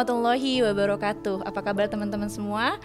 Warahmatullahi 0.00 0.64
wabarakatuh. 0.64 1.44
Apa 1.44 1.60
kabar 1.60 1.84
teman-teman 1.84 2.32
semua? 2.32 2.80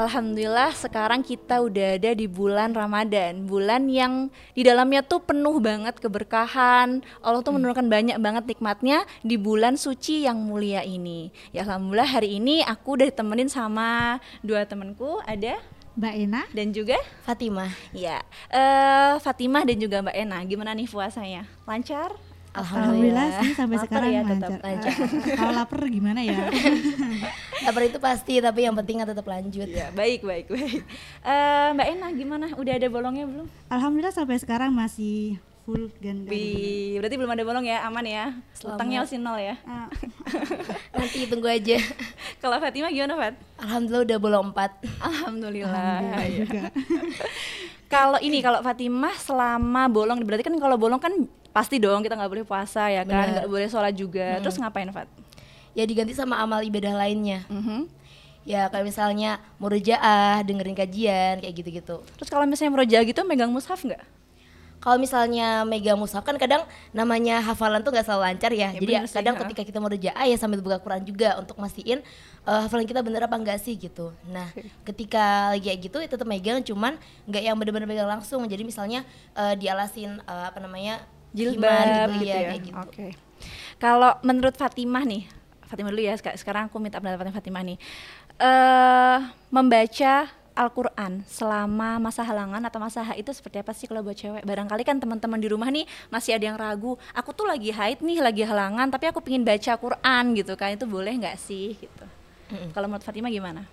Alhamdulillah 0.00 0.72
sekarang 0.72 1.20
kita 1.20 1.60
udah 1.60 2.00
ada 2.00 2.16
di 2.16 2.24
bulan 2.24 2.72
Ramadan, 2.72 3.44
bulan 3.44 3.84
yang 3.84 4.32
di 4.56 4.64
dalamnya 4.64 5.04
tuh 5.04 5.20
penuh 5.20 5.60
banget 5.60 6.00
keberkahan. 6.00 7.04
Allah 7.20 7.44
tuh 7.44 7.52
menurunkan 7.52 7.84
banyak 7.84 8.16
banget 8.16 8.48
nikmatnya 8.48 9.04
di 9.20 9.36
bulan 9.36 9.76
suci 9.76 10.24
yang 10.24 10.40
mulia 10.40 10.80
ini. 10.80 11.28
Ya 11.52 11.68
alhamdulillah 11.68 12.08
hari 12.08 12.40
ini 12.40 12.64
aku 12.64 12.96
udah 12.96 13.12
ditemenin 13.12 13.52
sama 13.52 14.16
dua 14.40 14.64
temanku, 14.64 15.20
ada 15.28 15.60
Mbak 16.00 16.14
Ena 16.16 16.48
dan 16.56 16.72
juga 16.72 16.96
Fatimah. 17.28 17.76
ya 17.92 18.24
eh, 18.48 19.20
Fatimah 19.20 19.68
dan 19.68 19.76
juga 19.76 20.00
Mbak 20.00 20.16
Ena. 20.16 20.40
Gimana 20.48 20.72
nih 20.72 20.88
puasanya? 20.88 21.44
Lancar? 21.68 22.16
Alhamdulillah 22.54 23.26
sih 23.40 23.50
sampai 23.52 23.76
Lapar 23.76 23.86
sekarang 23.90 24.08
ya, 24.08 24.20
lancar. 24.22 24.38
tetap 24.46 24.60
lancar. 24.62 24.92
Kalau 25.38 25.52
lapar 25.52 25.78
gimana 25.84 26.20
ya? 26.20 26.38
Lapar 27.66 27.82
itu 27.82 27.98
pasti, 27.98 28.38
tapi 28.38 28.62
yang 28.62 28.74
penting 28.74 28.96
kan 28.96 29.08
tetap 29.08 29.24
lanjut. 29.24 29.66
Ya, 29.66 29.90
baik, 29.90 30.22
baik, 30.22 30.46
baik. 30.46 30.80
Eh, 31.20 31.68
Mbak 31.72 31.86
Ena 31.88 32.08
gimana? 32.10 32.46
Udah 32.54 32.72
ada 32.72 32.86
bolongnya 32.86 33.24
belum? 33.24 33.46
Alhamdulillah 33.66 34.12
sampai 34.12 34.38
sekarang 34.38 34.70
masih 34.70 35.34
full 35.64 35.88
dan 35.96 36.28
Bi, 36.28 36.92
berarti 36.94 37.16
belum 37.16 37.32
ada 37.32 37.40
bolong 37.42 37.64
ya, 37.64 37.82
aman 37.82 38.04
ya. 38.04 38.36
Utangnya 38.60 39.02
masih 39.02 39.16
nol 39.16 39.34
ya. 39.34 39.56
Ah, 39.64 39.88
Nanti 40.94 41.24
tunggu 41.24 41.48
aja. 41.48 41.80
Kalau 42.36 42.60
Fatimah 42.60 42.92
gimana, 42.92 43.16
Fat? 43.16 43.34
Alhamdulillah 43.58 44.04
udah 44.04 44.18
bolong 44.20 44.46
4 44.52 45.00
Alhamdulillah. 45.00 45.72
Alhamdulillah 45.72 46.22
Ya. 46.22 46.36
juga. 46.38 46.62
Kalau 47.86 48.18
ini 48.20 48.38
kalau 48.38 48.60
Fatimah 48.60 49.16
selama 49.16 49.88
bolong 49.88 50.20
berarti 50.20 50.44
kan 50.44 50.54
kalau 50.54 50.76
bolong 50.76 51.00
kan 51.00 51.16
pasti 51.54 51.78
dong 51.78 52.02
kita 52.02 52.18
nggak 52.18 52.32
boleh 52.34 52.44
puasa 52.44 52.90
ya 52.90 53.06
kan, 53.06 53.30
nggak 53.30 53.46
boleh 53.46 53.70
sholat 53.70 53.94
juga. 53.94 54.42
Terus 54.42 54.58
ngapain, 54.58 54.90
Fat? 54.90 55.06
Ya 55.70 55.86
diganti 55.86 56.10
sama 56.10 56.42
amal 56.42 56.66
ibadah 56.66 56.98
lainnya. 56.98 57.46
Mhm. 57.46 57.86
Ya 58.44 58.68
kayak 58.68 58.84
misalnya 58.84 59.40
murojaah, 59.62 60.42
dengerin 60.42 60.76
kajian, 60.76 61.40
kayak 61.40 61.54
gitu-gitu. 61.54 62.02
Terus 62.18 62.28
kalau 62.28 62.44
misalnya 62.44 62.74
meroja 62.74 62.98
gitu 63.06 63.22
megang 63.22 63.54
mushaf 63.54 63.80
nggak? 63.80 64.02
Kalau 64.84 65.00
misalnya 65.00 65.64
megang 65.64 65.96
mushaf 65.96 66.20
kan 66.28 66.36
kadang 66.36 66.60
namanya 66.92 67.40
hafalan 67.40 67.80
tuh 67.80 67.88
nggak 67.88 68.04
selalu 68.04 68.22
lancar 68.28 68.52
ya. 68.52 68.68
Ya, 68.68 68.68
Jadi 68.76 68.84
bener 68.84 69.00
ya, 69.00 69.08
sih, 69.08 69.16
kadang 69.16 69.34
ha. 69.38 69.40
ketika 69.46 69.62
kita 69.64 69.78
murojaah 69.80 70.24
ya 70.28 70.36
sambil 70.36 70.60
buka 70.60 70.76
Quran 70.76 71.00
juga 71.08 71.40
untuk 71.40 71.56
mastiin 71.56 72.04
eh, 72.44 72.60
hafalan 72.68 72.84
kita 72.84 73.00
bener 73.00 73.24
apa 73.24 73.32
enggak 73.32 73.64
sih 73.64 73.80
gitu. 73.80 74.12
Nah, 74.28 74.44
ketika 74.84 75.56
lagi 75.56 75.72
kayak 75.72 75.78
gitu 75.88 75.96
ya 76.04 76.08
tetap 76.12 76.28
megang 76.28 76.60
cuman 76.60 77.00
nggak 77.24 77.42
yang 77.48 77.56
bener-bener 77.56 77.88
pegang 77.88 78.10
langsung. 78.12 78.44
Jadi 78.44 78.60
misalnya 78.60 79.08
eh, 79.32 79.56
dialasin 79.56 80.20
eh, 80.20 80.44
apa 80.52 80.60
namanya 80.60 81.00
Jilbab 81.34 81.58
himar 81.58 82.08
gitu 82.22 82.24
iya, 82.30 82.36
ya. 82.38 82.48
kayak 82.54 82.62
gitu. 82.62 82.78
Oke. 82.78 83.06
Kalau 83.82 84.14
menurut 84.22 84.54
Fatimah 84.54 85.02
nih, 85.02 85.26
Fatimah 85.66 85.90
dulu 85.90 86.02
ya. 86.06 86.14
seka- 86.14 86.38
Sekarang 86.38 86.70
aku 86.70 86.78
minta 86.78 87.02
pendapat 87.02 87.34
Fatimah 87.34 87.66
nih. 87.66 87.76
Eh 88.38 89.18
membaca 89.50 90.30
Al-Quran 90.54 91.26
selama 91.26 91.98
masa 91.98 92.22
halangan 92.22 92.62
atau 92.62 92.78
masa 92.78 93.02
haid 93.02 93.26
itu 93.26 93.34
seperti 93.34 93.58
apa 93.58 93.74
sih 93.74 93.90
kalau 93.90 94.06
buat 94.06 94.14
cewek? 94.14 94.46
Barangkali 94.46 94.86
kan 94.86 95.02
teman-teman 95.02 95.42
di 95.42 95.50
rumah 95.50 95.66
nih 95.66 95.82
masih 96.14 96.38
ada 96.38 96.46
yang 96.46 96.54
ragu. 96.54 96.94
Aku 97.10 97.34
tuh 97.34 97.50
lagi 97.50 97.74
haid 97.74 97.98
nih, 97.98 98.22
lagi 98.22 98.46
halangan, 98.46 98.86
tapi 98.86 99.10
aku 99.10 99.18
pingin 99.18 99.42
baca 99.42 99.74
Quran 99.74 100.24
gitu 100.38 100.54
kan. 100.54 100.78
Itu 100.78 100.86
boleh 100.86 101.10
nggak 101.18 101.34
sih? 101.42 101.74
Gitu. 101.74 102.06
Kalau 102.70 102.86
menurut 102.86 103.02
Fatimah 103.02 103.34
gimana? 103.34 103.66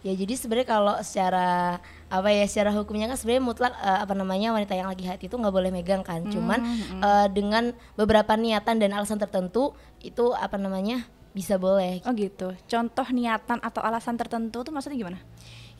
Ya 0.00 0.16
jadi 0.16 0.34
sebenarnya 0.34 0.66
kalau 0.72 0.96
secara 1.04 1.78
apa 2.12 2.28
ya 2.28 2.44
secara 2.44 2.68
hukumnya 2.70 3.08
kan 3.08 3.16
sebenarnya 3.16 3.40
mutlak 3.42 3.72
eh, 3.74 3.98
apa 3.98 4.12
namanya 4.12 4.52
wanita 4.52 4.72
yang 4.72 4.84
lagi 4.84 5.02
haid 5.02 5.22
itu 5.22 5.32
nggak 5.32 5.48
boleh 5.50 5.70
megang 5.70 6.04
kan. 6.04 6.20
Cuman 6.28 6.60
eh, 7.00 7.26
dengan 7.28 7.64
beberapa 7.94 8.36
niatan 8.36 8.76
dan 8.76 8.92
alasan 8.92 9.16
tertentu 9.16 9.72
itu 9.98 10.30
apa 10.30 10.54
namanya 10.54 11.02
bisa 11.32 11.56
boleh. 11.56 12.04
Oh 12.04 12.12
gitu. 12.12 12.52
Contoh 12.66 13.08
niatan 13.08 13.56
atau 13.58 13.80
alasan 13.80 14.14
tertentu 14.14 14.60
tuh 14.60 14.68
maksudnya 14.68 15.00
gimana? 15.00 15.18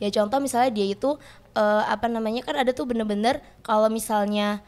Ya 0.01 0.09
contoh 0.11 0.41
misalnya 0.41 0.73
dia 0.73 0.89
itu 0.89 1.21
eh, 1.53 1.83
apa 1.85 2.05
namanya 2.07 2.41
kan 2.41 2.57
ada 2.57 2.71
tuh 2.71 2.83
bener-bener 2.83 3.37
kalau 3.61 3.85
misalnya 3.87 4.65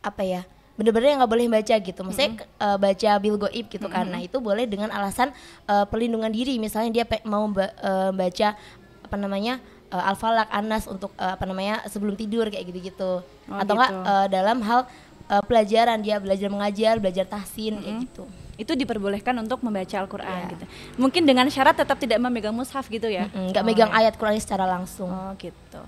apa 0.00 0.22
ya 0.22 0.42
bener-bener 0.74 1.06
yang 1.08 1.18
nggak 1.18 1.32
boleh 1.32 1.46
baca 1.48 1.74
gitu 1.76 2.00
maksudnya 2.02 2.30
ke- 2.36 2.48
eh, 2.56 2.76
baca 2.76 3.10
bil 3.16 3.36
goib 3.36 3.66
gitu 3.68 3.86
kan 3.88 4.06
nah 4.08 4.20
itu 4.20 4.38
boleh 4.38 4.64
dengan 4.64 4.90
alasan 4.90 5.30
eh, 5.64 5.84
perlindungan 5.84 6.30
diri 6.30 6.58
misalnya 6.58 6.90
dia 6.92 7.04
mau 7.24 7.46
ba- 7.46 7.70
eh, 7.72 8.10
baca 8.10 8.58
apa 9.00 9.16
namanya 9.16 9.62
eh, 9.94 10.04
al-falak 10.04 10.50
anas 10.50 10.84
untuk 10.84 11.14
eh, 11.14 11.30
apa 11.30 11.44
namanya 11.44 11.86
sebelum 11.86 12.14
tidur 12.14 12.50
kayak 12.50 12.66
gitu-gitu 12.66 13.22
Oh, 13.44 13.60
atau 13.60 13.74
enggak 13.74 13.90
gitu. 13.92 14.02
eh, 14.04 14.26
dalam 14.28 14.58
hal 14.60 14.80
eh, 15.26 15.42
pelajaran 15.44 15.98
dia 16.00 16.16
belajar 16.18 16.48
mengajar 16.48 16.94
belajar 16.98 17.24
tahsin 17.24 17.78
kayak 17.78 17.96
gitu 18.02 18.24
Itu 18.54 18.72
diperbolehkan 18.72 19.34
untuk 19.36 19.62
membaca 19.62 19.94
Al-Quran 19.96 20.30
Iya. 20.40 20.52
gitu. 20.54 20.64
Mungkin 20.96 21.22
dengan 21.22 21.46
syarat 21.48 21.74
tetap 21.74 21.98
tidak 21.98 22.18
memegang 22.18 22.54
mushaf 22.54 22.86
gitu 22.86 23.06
ya? 23.06 23.26
Mm, 23.28 23.50
nggak 23.50 23.62
Oh, 23.62 23.66
megang 23.66 23.90
ya. 23.90 23.98
ayat 23.98 24.14
Quran 24.14 24.38
secara 24.38 24.62
langsung 24.64 25.06
Oh 25.06 25.34
gitu. 25.36 25.80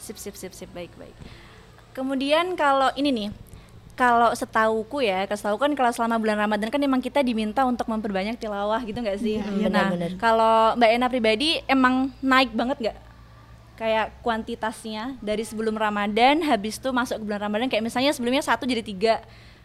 Sip 0.00 0.16
sip 0.16 0.32
sip 0.32 0.52
sip 0.52 0.68
baik 0.70 0.88
baik. 0.96 1.12
Kemudian 1.92 2.56
kalau 2.56 2.90
ini 2.94 3.10
nih, 3.10 3.28
kalau 3.94 4.32
setauku 4.32 4.98
ya, 4.98 5.22
setahu 5.28 5.54
kan 5.54 5.70
kalau 5.72 5.92
selama 5.92 6.18
bulan 6.18 6.40
Ramadan 6.40 6.66
kan 6.66 6.80
emang 6.80 6.98
kita 6.98 7.20
diminta 7.20 7.62
untuk 7.62 7.86
memperbanyak 7.86 8.34
tilawah 8.34 8.82
gitu 8.82 8.98
nggak 8.98 9.18
sih? 9.18 9.38
Iya, 9.38 9.46
iya, 9.54 9.66
nah, 9.68 9.88
kalau 10.16 10.74
Mbak 10.74 10.90
Ena 10.90 11.06
pribadi 11.06 11.62
emang 11.64 12.10
naik 12.18 12.50
banget 12.50 12.76
nggak? 12.80 12.96
Kayak 13.74 14.14
kuantitasnya 14.20 15.18
dari 15.18 15.42
sebelum 15.42 15.74
Ramadan 15.74 16.40
habis 16.42 16.76
tuh 16.76 16.90
masuk 16.90 17.18
ke 17.18 17.24
bulan 17.24 17.42
Ramadan 17.42 17.66
kayak 17.66 17.82
misalnya 17.82 18.10
sebelumnya 18.10 18.40
satu 18.40 18.64
jadi 18.64 18.80
tiga. 18.80 19.16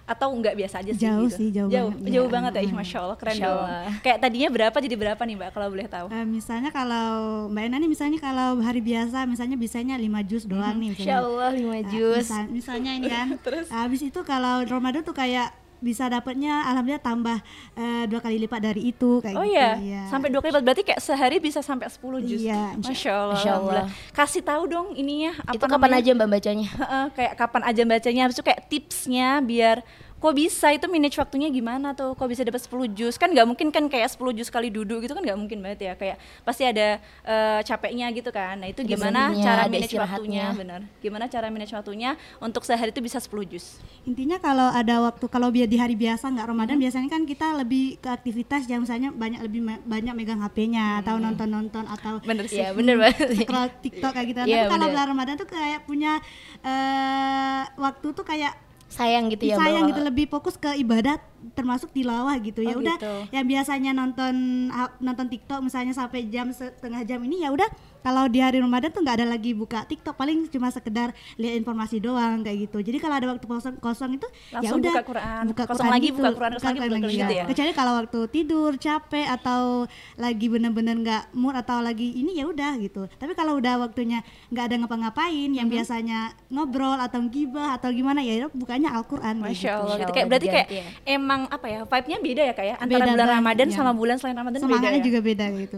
Atau 0.04 0.34
enggak 0.34 0.58
biasa 0.58 0.82
aja 0.82 0.90
sih 0.90 1.06
Jauh 1.06 1.30
gitu? 1.30 1.38
sih, 1.38 1.48
jauh 1.54 1.70
jauh, 1.70 1.94
banget, 1.94 2.10
jauh 2.10 2.26
iya. 2.26 2.34
banget 2.34 2.52
ya. 2.58 2.74
Masya 2.74 2.98
Allah 3.00 3.14
keren 3.14 3.30
Masya 3.30 3.46
dong. 3.46 3.62
Allah. 3.62 3.94
kayak 4.02 4.18
tadinya 4.18 4.50
berapa 4.50 4.78
jadi 4.80 4.96
berapa 4.98 5.22
nih 5.22 5.36
mbak 5.38 5.50
kalau 5.54 5.68
boleh 5.70 5.86
tahu? 5.86 6.08
Eh, 6.10 6.26
misalnya 6.26 6.70
kalau 6.74 7.10
Mbak 7.46 7.64
Ena 7.64 7.78
nih 7.78 7.86
misalnya 7.88 8.18
kalau 8.18 8.50
hari 8.58 8.82
biasa 8.82 9.30
misalnya 9.30 9.54
bisanya 9.54 9.94
5 9.94 10.10
jus 10.26 10.50
doang 10.50 10.74
nih 10.76 10.98
Insya 10.98 11.22
Allah 11.22 11.54
lima 11.54 11.78
Nah, 11.78 11.86
jus. 11.86 12.26
misal- 12.26 12.50
misalnya 12.50 12.92
ini 12.92 13.06
kan. 13.06 13.28
Habis 13.78 14.02
itu 14.02 14.20
kalau 14.24 14.66
Ramadan 14.66 15.06
tuh 15.06 15.14
kayak 15.14 15.54
bisa 15.80 16.06
dapatnya 16.06 16.68
alhamdulillah 16.68 17.00
tambah 17.00 17.38
eh, 17.74 18.04
dua 18.06 18.20
kali 18.20 18.36
lipat 18.38 18.60
dari 18.62 18.92
itu 18.92 19.20
kayak 19.20 19.34
Oh 19.34 19.42
gitu. 19.42 19.56
iya, 19.56 19.70
iya. 19.80 20.02
sampai 20.08 20.28
dua 20.28 20.40
kali 20.40 20.52
lipat 20.52 20.64
berarti 20.64 20.84
kayak 20.84 21.00
sehari 21.00 21.38
bisa 21.38 21.60
sampai 21.60 21.88
10 21.88 22.20
jus. 22.22 22.42
Iya, 22.42 22.76
Masya 22.78 23.12
Allah. 23.12 23.34
Insya 23.34 23.52
Allah. 23.56 23.84
Kasih 24.12 24.42
tahu 24.42 24.64
dong 24.66 24.88
ininya 24.94 25.34
apa 25.40 25.56
itu 25.56 25.66
kapan 25.66 25.80
namanya? 25.88 26.04
aja 26.04 26.12
mbak 26.14 26.30
bacanya 26.30 26.68
Heeh, 26.70 27.06
kayak 27.14 27.34
kapan 27.36 27.62
aja 27.64 27.82
bacanya, 27.86 28.22
habis 28.24 28.36
itu 28.36 28.44
kayak 28.44 28.62
tipsnya 28.68 29.40
biar 29.40 29.78
kok 30.20 30.34
bisa? 30.34 30.68
Itu 30.70 30.86
manage 30.86 31.16
waktunya 31.16 31.48
gimana 31.48 31.92
tuh? 31.92 32.12
Kok 32.12 32.28
bisa 32.28 32.44
dapat 32.44 32.60
10 32.60 32.70
jus? 32.90 33.16
Kan 33.16 33.32
nggak 33.32 33.48
mungkin 33.48 33.68
kan 33.70 33.88
kayak 33.88 34.12
10 34.12 34.36
jus 34.36 34.48
kali 34.48 34.68
duduk 34.68 35.00
gitu 35.00 35.12
kan 35.12 35.24
nggak 35.24 35.36
mungkin 35.36 35.60
banget 35.60 35.80
ya. 35.82 35.94
Kayak 35.96 36.16
pasti 36.44 36.64
ada 36.64 37.00
eh, 37.24 37.60
capeknya 37.64 38.12
gitu 38.12 38.30
kan. 38.30 38.60
Nah 38.60 38.68
itu 38.68 38.84
gimana 38.84 39.32
cara 39.34 39.66
manage 39.66 39.96
waktunya? 39.96 40.52
Benar. 40.52 40.82
Gimana 41.00 41.26
cara 41.26 41.48
manage 41.48 41.72
waktunya 41.72 42.14
untuk 42.38 42.62
sehari 42.62 42.90
itu 42.90 43.00
bisa 43.00 43.18
10 43.18 43.32
jus? 43.48 43.80
Intinya 44.04 44.38
kalau 44.38 44.68
ada 44.68 45.00
waktu 45.02 45.26
kalau 45.26 45.50
biar 45.50 45.66
di 45.66 45.76
hari 45.76 45.96
biasa 45.96 46.28
nggak 46.30 46.48
Ramadan 46.48 46.76
Hmm. 46.76 46.84
biasanya 46.84 47.10
kan 47.10 47.24
kita 47.24 47.48
lebih 47.56 47.98
ke 47.98 48.10
aktivitas 48.10 48.64
yang 48.66 48.84
misalnya 48.84 49.10
banyak 49.10 49.40
lebih 49.42 49.62
me- 49.62 49.82
banyak 49.82 50.14
megang 50.14 50.40
HP-nya 50.40 51.00
atau 51.00 51.16
nonton-nonton 51.16 51.88
atau 51.88 52.20
bener 52.22 52.44
sih. 52.46 52.60
Iya 52.60 52.76
bener 52.76 53.00
banget 53.00 53.40
scroll 53.40 53.72
TikTok 53.80 54.12
kayak 54.12 54.28
gitu. 54.28 54.40
Iya, 54.44 54.68
Tapi 54.68 54.70
kalau 54.70 54.86
bener. 54.86 54.94
bulan 54.94 55.08
Ramadan 55.08 55.36
tuh 55.36 55.48
kayak 55.48 55.80
punya 55.84 56.20
eh 56.62 57.62
waktu 57.76 58.08
tuh 58.12 58.24
kayak 58.24 58.54
sayang 58.90 59.30
gitu 59.30 59.46
ya 59.46 59.56
sayang 59.56 59.86
gitu 59.86 60.02
lebih 60.02 60.26
fokus 60.26 60.58
ke 60.58 60.74
ibadat 60.76 61.22
termasuk 61.54 61.94
tilawah 61.94 62.34
gitu 62.42 62.66
ya 62.66 62.74
Oh, 62.76 62.82
udah 62.82 62.98
gitu. 62.98 63.14
yang 63.32 63.46
biasanya 63.46 63.92
nonton 63.94 64.68
nonton 65.00 65.30
TikTok 65.30 65.62
misalnya 65.62 65.94
sampai 65.94 66.26
jam 66.28 66.50
setengah 66.50 67.06
jam 67.06 67.22
ini 67.22 67.46
ya 67.46 67.54
udah 67.54 67.70
kalau 68.00 68.26
di 68.32 68.40
hari 68.40 68.64
Ramadan 68.64 68.90
tuh 68.92 69.02
nggak 69.04 69.16
ada 69.24 69.28
lagi 69.28 69.52
buka 69.52 69.84
TikTok 69.86 70.16
paling 70.16 70.48
cuma 70.48 70.72
sekedar 70.72 71.12
lihat 71.36 71.60
informasi 71.60 72.00
doang 72.00 72.42
kayak 72.44 72.70
gitu 72.70 72.78
jadi 72.84 72.98
kalau 73.00 73.16
ada 73.20 73.28
waktu 73.36 73.46
kosong 73.46 73.76
kosong 73.80 74.12
itu 74.16 74.28
ya 74.60 74.72
udah 74.72 74.94
buka 74.94 75.04
Quran. 75.06 75.44
Kosong 75.70 75.90
lagi, 75.92 76.08
buka 76.10 76.30
Quran, 76.34 76.52
kosong 76.56 76.68
lagi, 76.70 76.80
buka 76.80 77.00
Quran 77.00 77.12
gitu 77.12 77.34
ya? 77.36 77.46
kecuali 77.46 77.72
kalau 77.76 77.94
waktu 78.00 78.20
tidur 78.32 78.72
capek 78.80 79.28
atau 79.28 79.86
lagi 80.16 80.46
bener-bener 80.48 80.96
nggak 81.00 81.24
mood 81.36 81.56
atau 81.56 81.84
lagi 81.84 82.08
ini 82.16 82.40
ya 82.40 82.48
udah 82.48 82.80
gitu 82.80 83.06
tapi 83.20 83.36
kalau 83.36 83.60
udah 83.60 83.84
waktunya 83.84 84.24
nggak 84.50 84.66
ada 84.72 84.76
ngapa-ngapain 84.86 85.50
yang 85.52 85.68
biasanya 85.68 86.34
ngobrol 86.50 86.98
atau 86.98 87.20
gibah 87.28 87.76
atau 87.78 87.92
gimana 87.92 88.24
ya 88.24 88.48
bukanya 88.52 88.96
Al-Quran 88.96 89.44
Masya 89.44 89.54
gitu. 89.54 89.70
Allah, 89.70 89.86
Masya 89.86 90.04
gitu. 90.04 90.14
kayak 90.16 90.28
berarti 90.28 90.48
kayak 90.48 90.68
ya. 90.70 90.84
emang 91.06 91.42
apa 91.50 91.66
ya 91.68 91.80
vibe-nya 91.86 92.18
beda 92.20 92.42
ya 92.44 92.54
kayak 92.56 92.76
antara 92.80 93.04
Beda 93.06 93.14
bulan 93.14 93.28
Ramadan 93.40 93.68
ya. 93.70 93.76
sama 93.76 93.92
bulan 93.94 94.16
selain 94.18 94.38
Ramadan 94.38 94.60
beda 94.60 94.66
semangatnya 94.68 95.02
ya. 95.02 95.06
juga 95.06 95.20
beda 95.22 95.46
gitu 95.56 95.78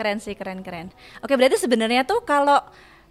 Keren 0.00 0.16
sih, 0.16 0.32
keren 0.32 0.64
keren. 0.64 0.88
Oke, 1.20 1.36
berarti 1.36 1.60
sebenarnya 1.60 2.08
tuh 2.08 2.24
kalau 2.24 2.56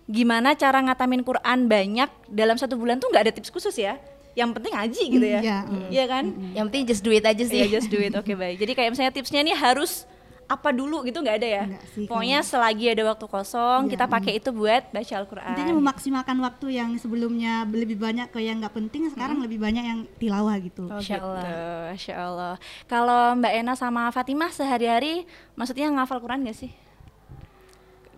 gimana 0.10 0.58
cara 0.58 0.82
ngatamin 0.82 1.22
Quran 1.22 1.70
banyak 1.70 2.10
dalam 2.26 2.58
satu 2.58 2.74
bulan 2.74 2.98
tuh 2.98 3.14
nggak 3.14 3.30
ada 3.30 3.34
tips 3.38 3.54
khusus 3.54 3.78
ya. 3.78 4.02
Yang 4.34 4.58
penting 4.58 4.74
ngaji 4.74 5.04
gitu 5.14 5.28
ya. 5.30 5.42
Iya, 5.46 5.58
Iya 5.94 6.06
kan? 6.10 6.26
yang 6.58 6.66
penting 6.74 6.90
just 6.90 7.06
do 7.06 7.14
it 7.14 7.22
aja 7.22 7.46
sih 7.46 7.62
Iya, 7.62 7.78
just 7.78 7.94
do 7.94 8.02
it. 8.02 8.18
Oke, 8.18 8.34
baik. 8.34 8.58
Jadi 8.58 8.74
kayak 8.74 8.90
misalnya 8.98 9.14
tipsnya 9.14 9.46
ini 9.46 9.54
harus 9.54 10.10
apa 10.50 10.74
dulu 10.74 11.06
gitu 11.06 11.22
nggak 11.22 11.38
ada 11.38 11.48
ya 11.48 11.64
Nggak 11.70 11.86
sih, 11.94 12.06
pokoknya 12.10 12.42
selagi 12.42 12.90
ada 12.90 13.06
waktu 13.06 13.26
kosong 13.30 13.86
Iya. 13.86 13.92
kita 13.94 14.06
pakai 14.10 14.42
itu 14.42 14.50
buat 14.50 14.82
baca 14.90 15.14
Al-Quran 15.14 15.54
Intinya 15.54 15.74
memaksimalkan 15.78 16.38
waktu 16.42 16.66
yang 16.74 16.90
sebelumnya 16.98 17.70
lebih 17.70 18.02
banyak 18.02 18.34
ke 18.34 18.42
yang 18.42 18.58
nggak 18.58 18.74
penting, 18.74 19.14
sekarang 19.14 19.46
lebih 19.46 19.62
banyak 19.62 19.86
yang 19.86 20.00
tilawah 20.18 20.58
gitu. 20.58 20.90
Oh, 20.90 20.98
Masya 20.98 21.16
gitu. 21.16 21.26
Allah. 21.30 21.46
Masya 21.94 22.14
Allah. 22.18 22.54
Kalau 22.90 23.38
Mbak 23.38 23.54
Ena 23.54 23.74
sama 23.78 24.10
Fatimah 24.10 24.50
sehari-hari, 24.50 25.30
maksudnya 25.54 25.86
ngafal 25.94 26.18
Quran 26.18 26.42
gak 26.42 26.58
sih? 26.58 26.74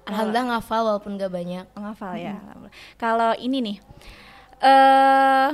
Alhamdulillah 0.07 0.57
ngafal 0.57 0.81
walaupun 0.87 1.19
gak 1.19 1.31
banyak. 1.31 1.65
Ngafal 1.75 2.13
ya. 2.15 2.39
alhamdulillah. 2.39 2.73
Kalau 2.95 3.31
ini 3.37 3.57
nih, 3.59 3.77
eh 4.63 5.49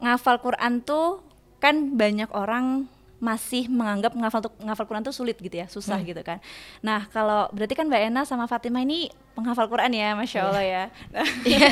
ngafal 0.00 0.36
Quran 0.40 0.84
tuh 0.84 1.24
kan 1.58 1.96
banyak 1.96 2.28
orang 2.32 2.88
masih 3.20 3.68
menganggap 3.68 4.12
ngafal 4.12 4.40
tuh, 4.40 4.52
ngafal 4.58 4.84
Quran 4.84 5.04
tuh 5.04 5.12
sulit 5.12 5.36
gitu 5.36 5.52
ya, 5.52 5.68
susah 5.68 6.00
gitu 6.00 6.18
kan. 6.20 6.40
Nah 6.80 7.04
kalau 7.06 7.52
berarti 7.52 7.72
kan 7.72 7.84
Mbak 7.84 8.02
Ena 8.02 8.22
sama 8.24 8.44
Fatimah 8.44 8.80
ini 8.80 9.06
penghafal 9.30 9.68
Quran 9.68 9.92
ya, 9.92 10.12
masya 10.12 10.40
Allah 10.42 10.64
ya. 10.64 10.82
Nah, 11.12 11.28
Iya. 11.46 11.68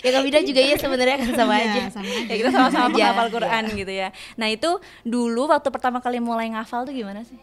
ya 0.00 0.08
kalau 0.08 0.22
beda 0.22 0.40
juga 0.40 0.60
ya 0.60 0.74
sebenarnya 0.76 1.16
kan 1.20 1.30
sama 1.34 1.54
Iya, 1.54 1.66
aja. 1.68 1.82
sama 1.92 2.06
aja. 2.08 2.22
ya 2.24 2.34
kita 2.36 2.50
sama-sama 2.50 2.86
Iya, 2.92 3.10
penghafal. 3.10 3.26
Quran 3.28 3.62
gitu 3.74 3.92
ya. 3.92 4.08
Nah 4.34 4.46
itu 4.46 4.70
dulu 5.02 5.50
waktu 5.50 5.68
pertama 5.68 5.98
kali 5.98 6.22
mulai 6.22 6.46
ngafal 6.48 6.86
tuh 6.86 6.94
gimana 6.94 7.20
sih? 7.20 7.36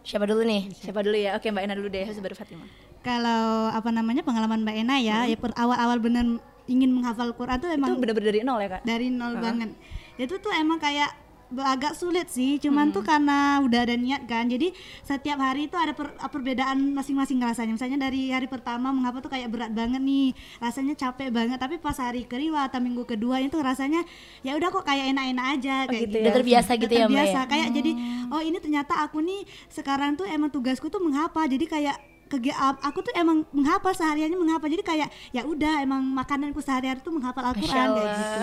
Siapa 0.00 0.22
dulu 0.22 0.40
nih? 0.40 0.70
Siapa 0.72 1.02
dulu 1.02 1.18
ya? 1.18 1.34
Oke 1.34 1.50
Mbak 1.50 1.62
Ena 1.62 1.74
dulu 1.74 1.90
deh, 1.90 2.06
habis 2.06 2.22
baru 2.22 2.38
Fatimah. 2.38 2.70
Kalau 3.02 3.42
apa 3.68 3.90
namanya 3.90 4.22
pengalaman 4.22 4.62
Mbak 4.62 4.76
Ena 4.78 4.96
ya, 4.98 5.26
ya 5.26 5.34
per 5.34 5.50
awal-awal 5.52 5.98
bener 5.98 6.38
ingin 6.66 6.90
menghafal 6.90 7.30
Quran 7.32 7.58
tuh 7.58 7.70
Itu 7.70 7.74
emang 7.74 7.98
bener-bener 7.98 8.30
dari 8.30 8.40
nol 8.42 8.58
ya 8.58 8.70
kak? 8.72 8.82
dari 8.82 9.10
nol 9.10 9.34
banget. 9.36 9.74
Itu 10.14 10.38
tuh 10.38 10.50
emang 10.52 10.78
kayak 10.78 11.10
agak 11.54 11.94
sulit 11.94 12.26
sih, 12.26 12.58
cuman 12.58 12.90
tuh 12.90 13.06
karena 13.06 13.62
udah 13.62 13.86
ada 13.86 13.94
niat 13.94 14.26
kan. 14.26 14.50
Jadi 14.50 14.74
setiap 15.06 15.38
hari 15.38 15.70
itu 15.70 15.78
ada 15.78 15.94
per- 15.94 16.18
perbedaan 16.18 16.90
masing-masing 16.90 17.38
rasanya. 17.38 17.78
Misalnya 17.78 18.10
dari 18.10 18.34
hari 18.34 18.50
pertama 18.50 18.90
menghafal 18.90 19.22
tuh 19.22 19.30
kayak 19.30 19.46
berat 19.54 19.70
banget 19.70 20.02
nih, 20.02 20.34
rasanya 20.58 20.98
capek 20.98 21.30
banget. 21.30 21.58
Tapi 21.62 21.78
pas 21.78 21.94
hari 22.02 22.26
kedua 22.26 22.66
atau 22.66 22.82
minggu 22.82 23.06
kedua 23.06 23.38
itu 23.38 23.54
rasanya 23.62 24.02
ya 24.42 24.58
udah 24.58 24.68
kok 24.74 24.82
kayak 24.82 25.14
enak-enak 25.14 25.46
aja 25.54 25.76
kayak 25.86 26.02
gitu 26.02 26.10
gitu. 26.10 26.16
ya. 26.18 26.24
Udah 26.26 26.34
terbiasa 26.34 26.70
gitu 26.74 26.90
Udah 26.90 26.98
ya, 26.98 27.06
Mbak 27.06 27.14
ya? 27.14 27.14
terbiasa 27.22 27.40
kayak 27.46 27.68
jadi 27.70 27.90
oh 28.34 28.42
ini 28.42 28.58
ternyata 28.58 28.92
aku 29.06 29.18
nih 29.22 29.40
sekarang 29.70 30.18
tuh 30.18 30.26
emang 30.26 30.50
tugasku 30.50 30.90
tuh 30.90 30.98
menghafal. 30.98 31.46
Jadi 31.46 31.66
kayak 31.70 32.15
kegi- 32.26 32.54
aku 32.56 32.98
tuh 33.00 33.12
emang 33.14 33.46
menghafal 33.50 33.90
sehariannya 33.90 34.34
menghafal 34.34 34.66
jadi 34.66 34.82
kayak 34.82 35.08
ya 35.30 35.42
udah 35.42 35.78
emang 35.78 36.02
makananku 36.02 36.58
sehari-hari 36.58 36.98
tuh 36.98 37.10
menghafal 37.10 37.42
Al-Quran 37.44 37.86
kayak 37.92 38.10
gitu 38.12 38.42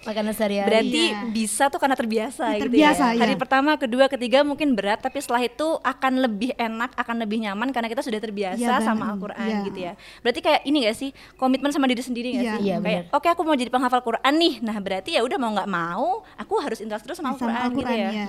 Makanan 0.00 0.32
sehari-hari. 0.32 0.64
Berarti 0.66 1.02
Iya. 1.04 1.20
bisa 1.28 1.64
tuh 1.68 1.76
karena 1.76 1.92
terbiasa, 1.92 2.44
Ya, 2.46 2.56
gitu 2.56 2.64
terbiasa, 2.66 3.04
ya. 3.12 3.20
Hari 3.20 3.34
iya. 3.36 3.38
pertama, 3.38 3.76
kedua, 3.76 4.08
ketiga 4.08 4.40
mungkin 4.40 4.72
berat, 4.72 4.96
tapi 4.98 5.20
setelah 5.20 5.44
itu 5.44 5.76
akan 5.76 6.24
lebih 6.24 6.56
enak, 6.56 6.96
akan 6.96 7.16
lebih 7.20 7.44
nyaman 7.44 7.68
karena 7.68 7.84
kita 7.86 8.00
sudah 8.00 8.16
terbiasa 8.16 8.56
Iya, 8.56 8.80
sama. 8.80 9.12
Al-Quran 9.12 9.44
Iya. 9.44 9.58
gitu 9.62 9.78
ya. 9.78 9.92
Berarti 10.20 10.40
kayak 10.40 10.60
ini 10.64 10.88
gak 10.88 10.96
sih 10.96 11.10
komitmen 11.36 11.68
sama 11.68 11.84
diri 11.84 12.00
sendiri 12.00 12.32
gak 12.32 12.40
Iya. 12.40 12.54
sih? 12.56 12.62
Iya, 12.64 12.76
kayak 12.80 13.02
oke 13.12 13.28
aku 13.28 13.42
mau 13.44 13.52
jadi 13.52 13.68
penghafal 13.68 14.00
Quran 14.00 14.34
nih. 14.34 14.54
Nah 14.64 14.76
berarti 14.80 15.10
ya 15.12 15.20
udah 15.20 15.36
mau 15.36 15.52
nggak 15.52 15.68
mau, 15.68 16.06
aku 16.34 16.54
harus 16.56 16.80
interaksi 16.80 17.04
terus 17.04 17.20
sama 17.20 17.36
Al-Quran 17.36 17.68
gitu 17.70 17.84
Al-Quran, 17.84 18.00
ya. 18.00 18.10
iya. 18.10 18.26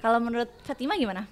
Kalau 0.00 0.18
menurut 0.18 0.50
Fatimah 0.60 0.96
gimana? 0.96 1.22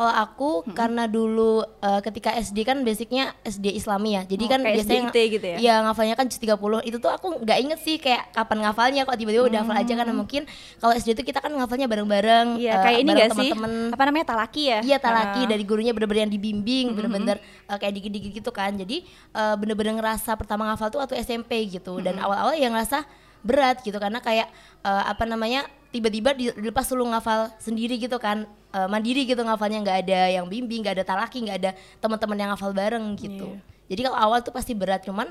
Kalau 0.00 0.16
aku 0.16 0.50
karena 0.72 1.04
dulu 1.04 1.60
eh, 1.60 2.00
ketika 2.00 2.32
SD 2.32 2.64
kan 2.64 2.80
basicnya 2.80 3.36
SD 3.44 3.76
Islami 3.76 4.16
ya. 4.16 4.24
Jadi 4.24 4.44
Oh, 4.44 4.48
kan 4.48 4.60
biasanya 4.64 5.12
gitu 5.12 5.44
ya? 5.44 5.56
Iya, 5.60 5.74
ngafalnya 5.84 6.16
kan 6.16 6.24
juz 6.24 6.40
30. 6.40 6.56
Itu 6.80 6.96
tuh 6.96 7.12
aku 7.12 7.44
nggak 7.44 7.58
inget 7.60 7.78
sih 7.78 8.00
kayak 8.00 8.32
kapan 8.32 8.64
ngafalnya 8.64 9.04
kok 9.04 9.12
tiba-tiba 9.14 9.44
udah 9.44 9.60
hafal 9.60 9.76
aja 9.76 9.92
karena 9.92 10.14
mungkin 10.16 10.48
kalau 10.80 10.96
SD 10.96 11.12
itu 11.12 11.22
kita 11.22 11.44
kan 11.44 11.52
ngafalnya 11.52 11.84
bareng-bareng 11.84 12.56
Iya 12.56 12.72
eh, 12.72 12.80
kayak 12.80 12.98
ini 12.98 13.10
bareng 13.12 13.20
gak 13.20 13.30
sih? 13.36 13.50
teman-teman. 13.52 13.72
Apa 13.92 14.02
namanya 14.08 14.26
talaki 14.26 14.62
ya? 14.66 14.80
Iya 14.80 14.96
talaki 14.96 15.40
Ah. 15.44 15.48
dari 15.52 15.64
gurunya 15.68 15.92
bener-bener 15.92 16.24
yang 16.24 16.32
dibimbing, 16.32 16.96
bener-bener 16.96 17.36
uh, 17.68 17.76
kayak 17.76 17.92
dikit-dikit 17.92 18.32
gitu 18.40 18.50
kan. 18.50 18.72
Jadi 18.72 19.04
uh, 19.36 19.52
bener-bener 19.54 20.00
ngerasa 20.00 20.32
pertama 20.32 20.64
ngafal 20.64 20.88
tuh 20.88 21.04
waktu 21.04 21.20
SMP 21.20 21.68
gitu. 21.68 22.00
Dan 22.00 22.16
awal-awal 22.16 22.56
ya 22.56 22.72
ngerasa 22.72 23.04
berat 23.40 23.80
gitu 23.80 23.96
karena 23.96 24.20
kayak 24.20 24.48
uh, 24.80 25.04
apa 25.06 25.24
namanya 25.24 25.64
tiba-tiba 25.90 26.32
di- 26.32 26.52
dilepas 26.52 26.86
dulu 26.86 27.04
ngafal 27.08 27.52
sendiri 27.56 27.96
gitu 27.96 28.16
kan 28.16 28.48
Uh, 28.70 28.86
mandiri 28.86 29.26
gitu 29.26 29.42
ngafalnya 29.42 29.82
nggak 29.82 29.98
ada 30.06 30.20
yang 30.30 30.46
bimbing 30.46 30.86
nggak 30.86 31.02
ada 31.02 31.04
talaki 31.04 31.42
nggak 31.42 31.58
ada 31.58 31.70
teman-teman 31.98 32.38
yang 32.38 32.48
ngafal 32.54 32.70
bareng 32.70 33.18
gitu. 33.18 33.58
Jadi 33.90 34.00
kalau 34.06 34.14
awal 34.14 34.38
tuh 34.46 34.54
pasti 34.54 34.78
berat 34.78 35.02
cuman 35.02 35.26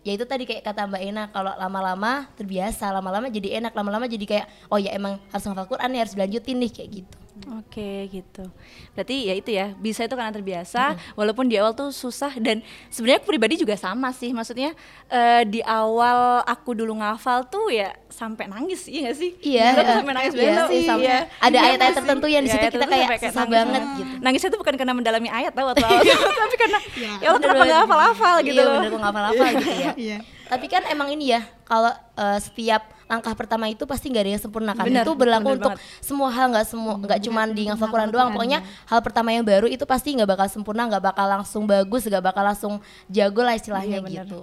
ya 0.00 0.16
itu 0.16 0.24
tadi 0.24 0.48
kayak 0.48 0.64
kata 0.64 0.88
Mbak 0.88 1.02
Ena 1.04 1.24
kalau 1.28 1.52
lama-lama 1.60 2.24
terbiasa 2.40 2.88
lama-lama 2.88 3.28
jadi 3.28 3.60
enak 3.60 3.76
lama-lama 3.76 4.08
jadi 4.08 4.24
kayak 4.24 4.46
oh 4.72 4.80
ya 4.80 4.96
emang 4.96 5.20
harus 5.28 5.44
ngafal 5.44 5.68
Quran 5.68 5.88
nih 5.92 6.00
harus 6.00 6.12
dilanjutin 6.16 6.56
nih 6.56 6.70
kayak 6.72 6.88
gitu 7.04 7.16
Oke 7.56 8.10
gitu. 8.10 8.44
Berarti 8.92 9.16
ya 9.24 9.34
itu 9.34 9.50
ya 9.50 9.72
bisa 9.74 10.02
itu 10.02 10.12
karena 10.12 10.28
terbiasa, 10.28 10.82
walaupun 11.14 11.46
di 11.46 11.56
awal 11.56 11.72
tuh 11.72 11.88
susah 11.88 12.34
dan 12.36 12.58
sebenarnya 12.88 13.18
aku 13.18 13.28
pribadi 13.28 13.54
juga 13.56 13.74
sama 13.74 14.10
sih. 14.10 14.30
Maksudnya 14.30 14.74
eh, 15.06 15.42
di 15.44 15.60
awal 15.60 16.42
aku 16.42 16.74
dulu 16.74 16.98
ngafal 16.98 17.46
tuh 17.46 17.70
ya 17.70 17.94
sampai 18.06 18.44
nangis, 18.44 18.84
iya 18.84 19.00
gak 19.06 19.16
sih? 19.16 19.30
Iya, 19.40 19.66
tuh 19.72 19.80
iya. 19.80 19.94
sampai 19.96 20.12
nangis 20.12 20.32
Iya 20.32 20.42
banget. 20.42 20.66
sih, 20.68 20.82
sampai 20.84 21.06
Iya. 21.06 21.18
ada 21.38 21.48
Iya 21.50 21.60
ayat-ayat 21.64 21.94
tertentu 21.96 22.26
yang 22.26 22.42
di 22.42 22.50
Iya, 22.50 22.54
situ 22.58 22.66
kita 22.68 22.86
kayak 22.86 23.08
susah 23.08 23.30
nangis 23.32 23.54
banget 23.54 23.82
gitu. 23.96 24.12
Nangisnya 24.20 24.48
tuh 24.50 24.60
bukan 24.60 24.74
karena 24.74 24.92
mendalami 24.92 25.28
ayat 25.30 25.52
tau 25.54 25.68
atau 25.70 25.86
apa, 25.88 26.02
tapi 26.36 26.56
karena 26.58 26.78
ya 26.92 27.26
Allah 27.30 27.40
kenapa 27.40 27.40
Bener-bener. 27.40 27.70
gak 27.70 27.80
hafal-hafal 27.86 28.36
gitu 28.42 28.58
iya, 28.58 28.66
loh. 28.66 28.74
bener 28.82 28.92
ngafal-hafal 28.98 29.48
gitu 29.56 29.70
ya. 29.72 29.92
Iya. 30.10 30.18
Tapi 30.50 30.66
kan 30.66 30.82
emang 30.86 31.08
ini 31.08 31.30
ya, 31.30 31.40
kalau 31.62 31.94
eh, 31.94 32.38
setiap 32.42 32.82
langkah 33.10 33.34
pertama 33.34 33.66
itu 33.66 33.82
pasti 33.90 34.06
nggak 34.06 34.22
ada 34.22 34.32
yang 34.38 34.42
sempurna 34.46 34.70
kan. 34.70 34.86
Bener, 34.86 35.02
itu 35.02 35.12
berlaku 35.18 35.50
bener 35.50 35.56
untuk 35.58 35.72
banget. 35.74 35.98
semua 35.98 36.28
hal 36.30 36.46
nggak 36.54 36.66
semua 36.70 36.94
nggak 36.94 37.20
cuma 37.26 37.42
di 37.50 37.62
ngafal 37.66 37.88
Quran 37.90 38.08
doang. 38.14 38.30
Pokoknya 38.30 38.62
hal 38.86 39.00
pertama 39.02 39.34
yang 39.34 39.42
baru 39.42 39.66
itu 39.66 39.82
pasti 39.82 40.14
nggak 40.14 40.30
bakal 40.30 40.46
sempurna, 40.46 40.86
nggak 40.86 41.02
bakal 41.10 41.26
langsung 41.26 41.66
bagus, 41.66 42.06
nggak 42.06 42.22
bakal 42.22 42.46
langsung 42.46 42.74
jago 43.10 43.42
lah 43.42 43.58
istilahnya 43.58 43.98
Iya, 43.98 44.06
bener. 44.06 44.24
gitu. 44.30 44.40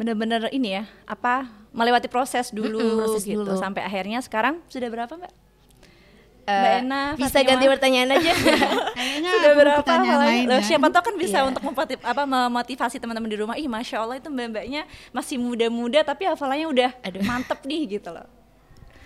Bener-bener 0.00 0.48
ini 0.48 0.80
ya, 0.80 0.88
apa 1.04 1.44
melewati 1.76 2.08
proses 2.08 2.48
dulu 2.48 3.04
proses 3.04 3.28
gitu 3.28 3.44
dulu. 3.44 3.60
sampai 3.60 3.84
akhirnya 3.84 4.16
sekarang 4.24 4.64
sudah 4.72 4.88
berapa 4.88 5.12
mbak? 5.12 5.28
Eh, 6.42 6.52
Mbak 6.52 6.74
Ena, 6.80 7.02
bisa 7.14 7.28
Fatimah. 7.30 7.46
ganti 7.46 7.64
pertanyaan 7.68 8.08
aja. 8.12 8.32
Kayaknya 8.96 9.30
sudah 9.30 9.50
berapa 9.52 9.78
pertanyaan 9.78 10.08
hafalannya? 10.10 10.34
lain 10.34 10.44
Loh, 10.46 10.56
ya. 10.56 10.66
siapa 10.66 10.86
tahu 10.88 11.02
kan 11.02 11.14
bisa 11.16 11.36
Iya. 11.36 11.46
untuk 11.46 11.62
memmotiv- 11.62 12.02
apa 12.02 12.22
memotivasi 12.24 12.96
teman-teman 12.96 13.26
di 13.26 13.36
rumah 13.36 13.54
ih 13.54 13.66
masya 13.66 13.96
allah 13.98 14.16
itu 14.16 14.26
mbak-mbaknya 14.26 14.82
masih 15.10 15.36
muda-muda 15.36 16.00
tapi 16.02 16.24
hafalannya 16.24 16.66
udah 16.66 16.90
Aduh. 17.00 17.22
mantep 17.22 17.60
nih 17.62 17.82
gitu 17.92 18.10
loh 18.10 18.26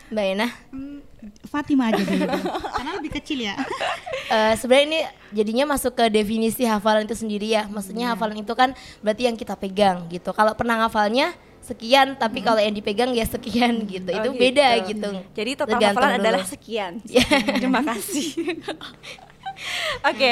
Mbak 0.07 0.27
Ena, 0.31 0.49
Hmm, 0.69 1.01
Fatimah 1.43 1.89
aja 1.89 1.99
dulu. 1.99 2.29
Karena 2.71 2.91
lebih 2.95 3.13
kecil 3.15 3.41
ya. 3.41 3.57
eh, 4.31 4.53
sebenarnya 4.55 4.85
ini 4.87 5.01
jadinya 5.33 5.65
masuk 5.67 5.97
ke 5.97 6.05
definisi 6.09 6.63
hafalan 6.63 7.03
itu 7.03 7.17
sendiri 7.17 7.49
ya. 7.50 7.64
Maksudnya 7.67 8.12
hafalan 8.12 8.37
itu 8.38 8.53
kan 8.53 8.73
berarti 9.00 9.25
yang 9.25 9.35
kita 9.35 9.53
pegang 9.55 10.05
gitu. 10.07 10.31
Kalau 10.31 10.53
pernah 10.53 10.76
ngafalnya 10.79 11.33
sekian, 11.64 12.12
tapi 12.14 12.44
kalau 12.44 12.61
yang 12.61 12.71
dipegang 12.71 13.09
ya 13.11 13.25
sekian 13.25 13.83
gitu. 13.88 14.04
Oh, 14.06 14.21
itu 14.21 14.28
gitu. 14.30 14.40
beda 14.40 14.68
gitu. 14.85 15.11
jadi 15.33 15.50
total 15.56 15.80
Tergantung 15.80 15.97
hafalan 15.97 16.12
dulu. 16.12 16.25
adalah 16.28 16.42
sekian 16.44 16.92
Iya. 17.09 17.25
terima 17.56 17.80
kasih 17.80 18.26
oke 20.11 20.30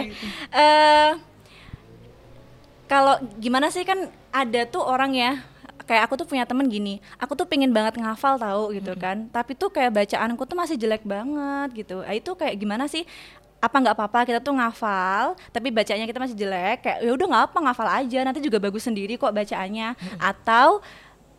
eh, 0.53 1.11
kalau 2.85 3.17
gimana 3.41 3.73
sih 3.73 3.83
kan 3.83 3.97
ada 4.29 4.69
tuh 4.69 4.85
orang 4.85 5.17
ya 5.17 5.33
kayak 5.83 6.07
aku 6.07 6.15
tuh 6.21 6.27
punya 6.29 6.45
temen 6.45 6.69
gini 6.69 7.01
aku 7.17 7.33
tuh 7.35 7.49
pengen 7.49 7.73
banget 7.73 7.99
ngafal 7.99 8.39
tahu 8.39 8.77
gitu 8.77 8.93
kan 8.95 9.27
tapi 9.33 9.57
tuh 9.57 9.73
kayak 9.73 9.91
bacaanku 9.93 10.43
tuh 10.45 10.57
masih 10.57 10.77
jelek 10.77 11.03
banget 11.03 11.85
gitu 11.85 12.05
Ah, 12.05 12.15
itu 12.15 12.31
kayak 12.37 12.55
gimana 12.55 12.87
sih 12.87 13.03
apa 13.63 13.79
nggak 13.79 13.95
apa-apa 13.95 14.27
kita 14.27 14.39
tuh 14.43 14.59
ngafal 14.59 15.39
tapi 15.55 15.71
bacanya 15.71 16.03
kita 16.03 16.19
masih 16.19 16.35
jelek 16.35 16.83
kayak 16.83 16.99
ya 16.99 17.11
udah 17.15 17.27
nggak 17.31 17.45
apa 17.51 17.59
ngafal 17.63 17.89
aja 17.89 18.19
nanti 18.27 18.43
juga 18.43 18.59
bagus 18.59 18.83
sendiri 18.83 19.15
kok 19.15 19.31
bacaannya 19.31 19.95
atau 20.19 20.83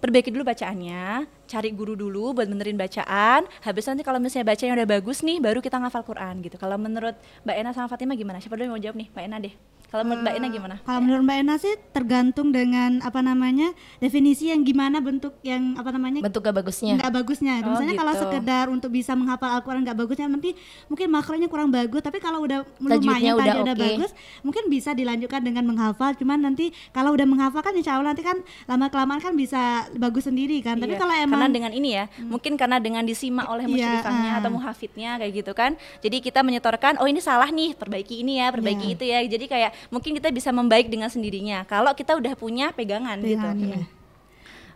perbaiki 0.03 0.36
dulu 0.36 0.43
bacaannya 0.43 1.24
cari 1.48 1.72
guru 1.72 1.95
dulu 1.95 2.36
buat 2.36 2.51
benerin 2.51 2.75
bacaan. 2.75 3.48
Habis 3.63 3.88
nanti 3.88 4.03
kalau 4.03 4.19
misalnya 4.19 4.51
bacanya 4.51 4.75
udah 4.83 4.88
bagus 5.00 5.24
nih 5.24 5.39
baru 5.39 5.63
kita 5.63 5.79
ngafal 5.79 6.03
Quran 6.03 6.43
gitu. 6.43 6.60
Kalau 6.60 6.75
menurut 6.75 7.15
Mbak 7.48 7.55
Ena 7.55 7.72
sama 7.72 7.88
Fatimah 7.88 8.19
gimana? 8.19 8.43
Siapa 8.43 8.60
dulu 8.60 8.67
yang 8.67 8.75
mau 8.75 8.83
jawab 8.83 9.00
nih? 9.00 9.07
Mbak 9.15 9.24
Ena 9.24 9.38
deh 9.39 9.55
kalau 9.93 10.03
menurut 10.03 10.25
Mbak 10.25 10.33
Ena 10.33 10.47
gimana 10.50 10.75
Kalau 10.81 11.00
menurut 11.00 11.23
Mbak 11.23 11.38
Ena 11.38 11.55
sih 11.55 11.73
tergantung 11.93 12.50
dengan 12.50 12.97
apa 13.00 13.21
namanya 13.21 13.69
definisi 14.00 14.50
yang 14.50 14.65
gimana 14.65 14.97
bentuk 14.97 15.38
yang 15.41 15.77
apa 15.77 15.93
namanya 15.93 16.25
Bentuk 16.25 16.41
gak 16.41 16.55
bagusnya. 16.55 16.97
nggak 16.97 17.13
bagusnya. 17.13 17.62
Oh, 17.62 17.77
Misalnya 17.77 17.93
kalau 17.93 18.13
gitu. 18.13 18.21
sekedar 18.25 18.65
untuk 18.67 18.89
bisa 18.89 19.13
menghafal 19.13 19.53
Al-Quran 19.53 19.85
nggak 19.85 19.93
bagusnya 19.95 20.25
nanti 20.25 20.57
mungkin 20.89 21.07
makronya 21.07 21.45
kurang 21.45 21.69
bagus. 21.69 22.01
Tapi 22.01 22.17
kalau 22.17 22.41
udah 22.41 22.65
lumayan 22.81 23.38
udah 23.38 23.45
tadi 23.45 23.59
udah 23.62 23.75
oke. 23.75 23.83
bagus, 23.85 24.12
mungkin 24.41 24.63
bisa 24.67 24.91
dilanjutkan 24.91 25.39
dengan 25.39 25.62
menghafal. 25.63 26.17
Cuman 26.17 26.41
nanti 26.41 26.73
kalau 26.89 27.13
udah 27.13 27.23
menghafal 27.23 27.62
kan 27.62 27.77
insya 27.77 27.93
Allah 27.93 28.17
nanti 28.17 28.25
kan 28.25 28.41
lama 28.65 28.89
kelamaan 28.89 29.21
kan 29.21 29.38
bisa 29.38 29.62
bagus 29.93 30.25
sendiri 30.25 30.57
kan. 30.59 30.81
Tapi 30.81 30.89
Iya, 30.89 31.00
kalau 31.00 31.13
karena 31.13 31.38
emang 31.38 31.53
dengan 31.53 31.71
ini 31.71 31.89
ya 31.91 32.05
mungkin 32.23 32.57
karena 32.57 32.79
dengan 32.79 33.03
disimak 33.03 33.45
oleh 33.45 33.65
Iya, 33.65 33.73
musyrifahnya 34.00 34.31
ah. 34.31 34.39
atau 34.39 34.50
muhafidnya 34.50 35.12
kayak 35.17 35.33
gitu 35.35 35.51
kan 35.51 35.71
jadi 36.00 36.17
kita 36.17 36.39
menyetorkan 36.41 36.97
oh 36.97 37.05
ini 37.05 37.19
salah 37.19 37.50
nih 37.50 37.75
perbaiki 37.75 38.21
ini 38.21 38.39
ya 38.39 38.50
perbaiki 38.50 38.88
Iya. 38.88 38.95
itu 38.95 39.03
ya 39.03 39.19
jadi 39.27 39.45
kayak 39.45 39.71
mungkin 39.87 40.13
kita 40.13 40.29
bisa 40.29 40.49
membaik 40.49 40.87
dengan 40.87 41.07
sendirinya 41.07 41.63
kalau 41.63 41.91
kita 41.91 42.13
udah 42.13 42.33
punya 42.33 42.69
pegangan, 42.69 43.17
Pegangan, 43.17 43.55
gitu 43.55 43.67
iya. 43.67 43.81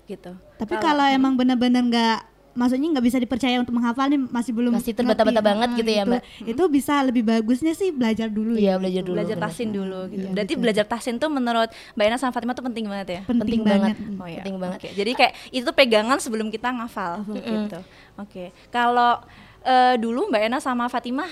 gitu 0.05 0.31
Tapi 0.57 0.73
kalau 0.77 1.05
emang 1.05 1.35
bener-bener 1.35 1.83
nggak 1.83 2.19
maksudnya 2.57 2.89
nggak 2.89 3.05
bisa 3.05 3.21
dipercaya 3.21 3.61
untuk 3.61 3.69
menghafal 3.69 4.09
nih 4.09 4.17
masih 4.17 4.49
belum 4.49 4.73
Masih 4.73 4.89
terbata-bata 4.89 5.45
banget 5.45 5.69
Ah, 5.69 5.77
gitu 5.77 5.91
ya, 5.93 6.03
Mbak? 6.03 6.21
Itu 6.41 6.63
bisa 6.67 7.05
lebih 7.05 7.21
bagusnya 7.21 7.77
sih 7.77 7.93
belajar 7.93 8.33
dulu 8.33 8.57
Iya 8.57 8.73
ya. 8.73 8.81
belajar 8.81 9.01
dulu. 9.05 9.13
belajar 9.13 9.37
tasin 9.37 9.69
dulu 9.69 9.99
gitu. 10.09 10.25
Iya, 10.25 10.33
Berarti 10.33 10.53
betul. 10.57 10.63
belajar 10.65 10.85
tasin 10.89 11.15
tuh 11.21 11.29
menurut 11.29 11.69
Mbak 11.93 12.05
Ena 12.09 12.17
sama 12.17 12.33
Fatima 12.33 12.57
tuh 12.57 12.65
penting 12.65 12.89
banget 12.89 13.07
ya. 13.13 13.21
Penting, 13.29 13.41
Penting 13.45 13.61
banget. 13.61 13.93
banget. 13.93 14.17
Oh 14.17 14.25
iya. 14.25 14.41
Penting 14.41 14.57
banget. 14.57 14.79
Jadi 14.89 15.11
kayak 15.13 15.33
itu 15.53 15.61
tuh 15.61 15.75
pegangan 15.77 16.17
sebelum 16.17 16.49
kita 16.49 16.73
ngafal 16.73 17.21
gitu. 17.29 17.77
Oke. 18.17 18.49
Kalau 18.73 19.21
eh, 19.61 19.95
dulu 20.01 20.25
Mbak 20.25 20.41
Ena 20.41 20.57
sama 20.57 20.89
Fatimah 20.89 21.29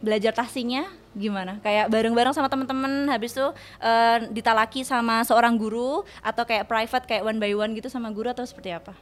belajar 0.00 0.32
tasinnya 0.32 0.88
gimana? 1.12 1.60
Kayak 1.60 1.88
bareng-bareng 1.88 2.32
sama 2.32 2.48
temen-temen 2.48 3.08
habis 3.08 3.32
itu 3.32 3.46
eh, 3.78 4.18
ditalaki 4.30 4.82
sama 4.82 5.20
seorang 5.22 5.54
guru 5.54 6.02
atau 6.20 6.42
kayak 6.44 6.66
private 6.66 7.04
kayak 7.04 7.22
one 7.22 7.38
by 7.38 7.52
one 7.52 7.72
gitu 7.72 7.86
sama 7.86 8.08
guru 8.10 8.32
atau 8.32 8.44
seperti 8.44 8.72
apa? 8.72 8.92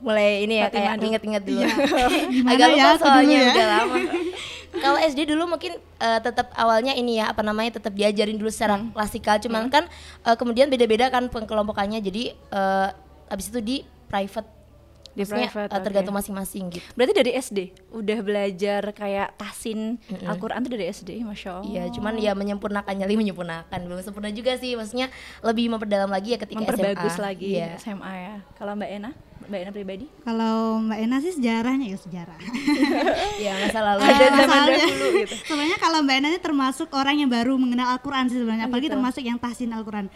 mulai 0.00 0.48
ini 0.48 0.64
ya 0.64 0.72
kayak 0.72 0.96
inget-inget 0.96 1.44
dulu. 1.44 1.60
Gimana 2.32 2.56
Agak 2.56 2.68
lupa 2.72 2.80
ya 2.80 2.92
soalnya 2.96 3.36
ya? 3.36 3.52
udah 3.52 3.66
lama. 3.68 3.96
Kalau 4.80 4.96
SD 4.96 5.20
dulu 5.28 5.44
mungkin 5.44 5.76
eh, 5.76 6.20
tetap 6.24 6.56
awalnya 6.56 6.96
ini 6.96 7.20
ya 7.20 7.28
apa 7.28 7.44
namanya 7.44 7.76
tetap 7.76 7.92
diajarin 7.92 8.40
dulu 8.40 8.48
secara 8.48 8.80
Hmm. 8.80 8.96
klasikal, 8.96 9.36
cuman 9.36 9.68
kan 9.68 9.84
eh, 10.24 10.36
kemudian 10.40 10.72
beda-beda 10.72 11.12
kan 11.12 11.28
pengelompokannya. 11.28 12.00
Jadi 12.00 12.32
eh, 12.32 12.88
habis 13.28 13.52
itu 13.52 13.60
di 13.60 13.76
private. 14.08 14.48
Di 15.10 15.26
Maksudnya, 15.26 15.48
private, 15.50 15.74
eh, 15.74 15.82
tergantung 15.82 16.14
masing-masing 16.14 16.64
gitu. 16.70 16.86
Berarti 16.94 17.12
dari 17.18 17.30
SD 17.34 17.58
udah 17.90 18.18
belajar 18.22 18.82
kayak 18.94 19.34
tasin 19.34 19.98
Al-Qur'an 20.22 20.62
tuh 20.62 20.72
dari 20.78 20.86
SD, 20.86 21.10
Masya 21.26 21.50
Allah. 21.58 21.66
Iya, 21.66 21.84
cuman 21.90 22.14
ya 22.22 22.32
menyempurnakan 22.38 22.94
nyali 22.94 23.18
menyempurnakan 23.18 23.80
belum 23.90 24.00
sempurna 24.06 24.30
juga 24.30 24.54
sih. 24.54 24.78
Maksudnya 24.78 25.10
lebih 25.42 25.66
memperdalam 25.74 26.06
lagi 26.06 26.34
ya 26.34 26.38
ketika 26.38 26.62
memperbagus 26.62 27.18
SMA. 27.18 27.26
lagi 27.26 27.48
Iya. 27.58 27.74
SMA 27.82 28.12
ya. 28.14 28.34
Kalau 28.54 28.72
Mbak 28.78 28.90
Ena, 28.90 29.10
Mbak 29.50 29.60
Ena 29.60 29.72
pribadi? 29.72 30.04
Kalau 30.22 30.54
Mbak 30.80 30.98
Ena 31.00 31.16
sih 31.18 31.32
sejarahnya 31.32 31.86
ya 31.86 31.98
sejarah. 31.98 32.38
Iya, 33.36 33.52
masa 33.60 33.80
lalu. 33.82 34.00
Ada 34.00 34.14
Eh, 34.14 34.18
zaman 34.20 34.38
masalahnya- 34.40 34.78
dahulu 34.80 35.06
gitu. 35.18 35.34
Sebenarnya 35.50 35.76
kalau 35.76 35.98
Mbak 36.00 36.14
Ena 36.14 36.28
ini 36.28 36.40
termasuk 36.40 36.88
orang 36.92 37.16
yang 37.16 37.26
baru 37.28 37.54
mengenal 37.56 37.86
Al-Quran 37.90 38.24
sih 38.26 38.38
sebenarnya, 38.38 38.64
Oh, 38.64 38.70
apalagi 38.70 38.86
gitu. 38.86 38.94
termasuk 38.94 39.22
yang 39.22 39.36
tahsin 39.36 39.70
Al-Quran. 39.70 40.06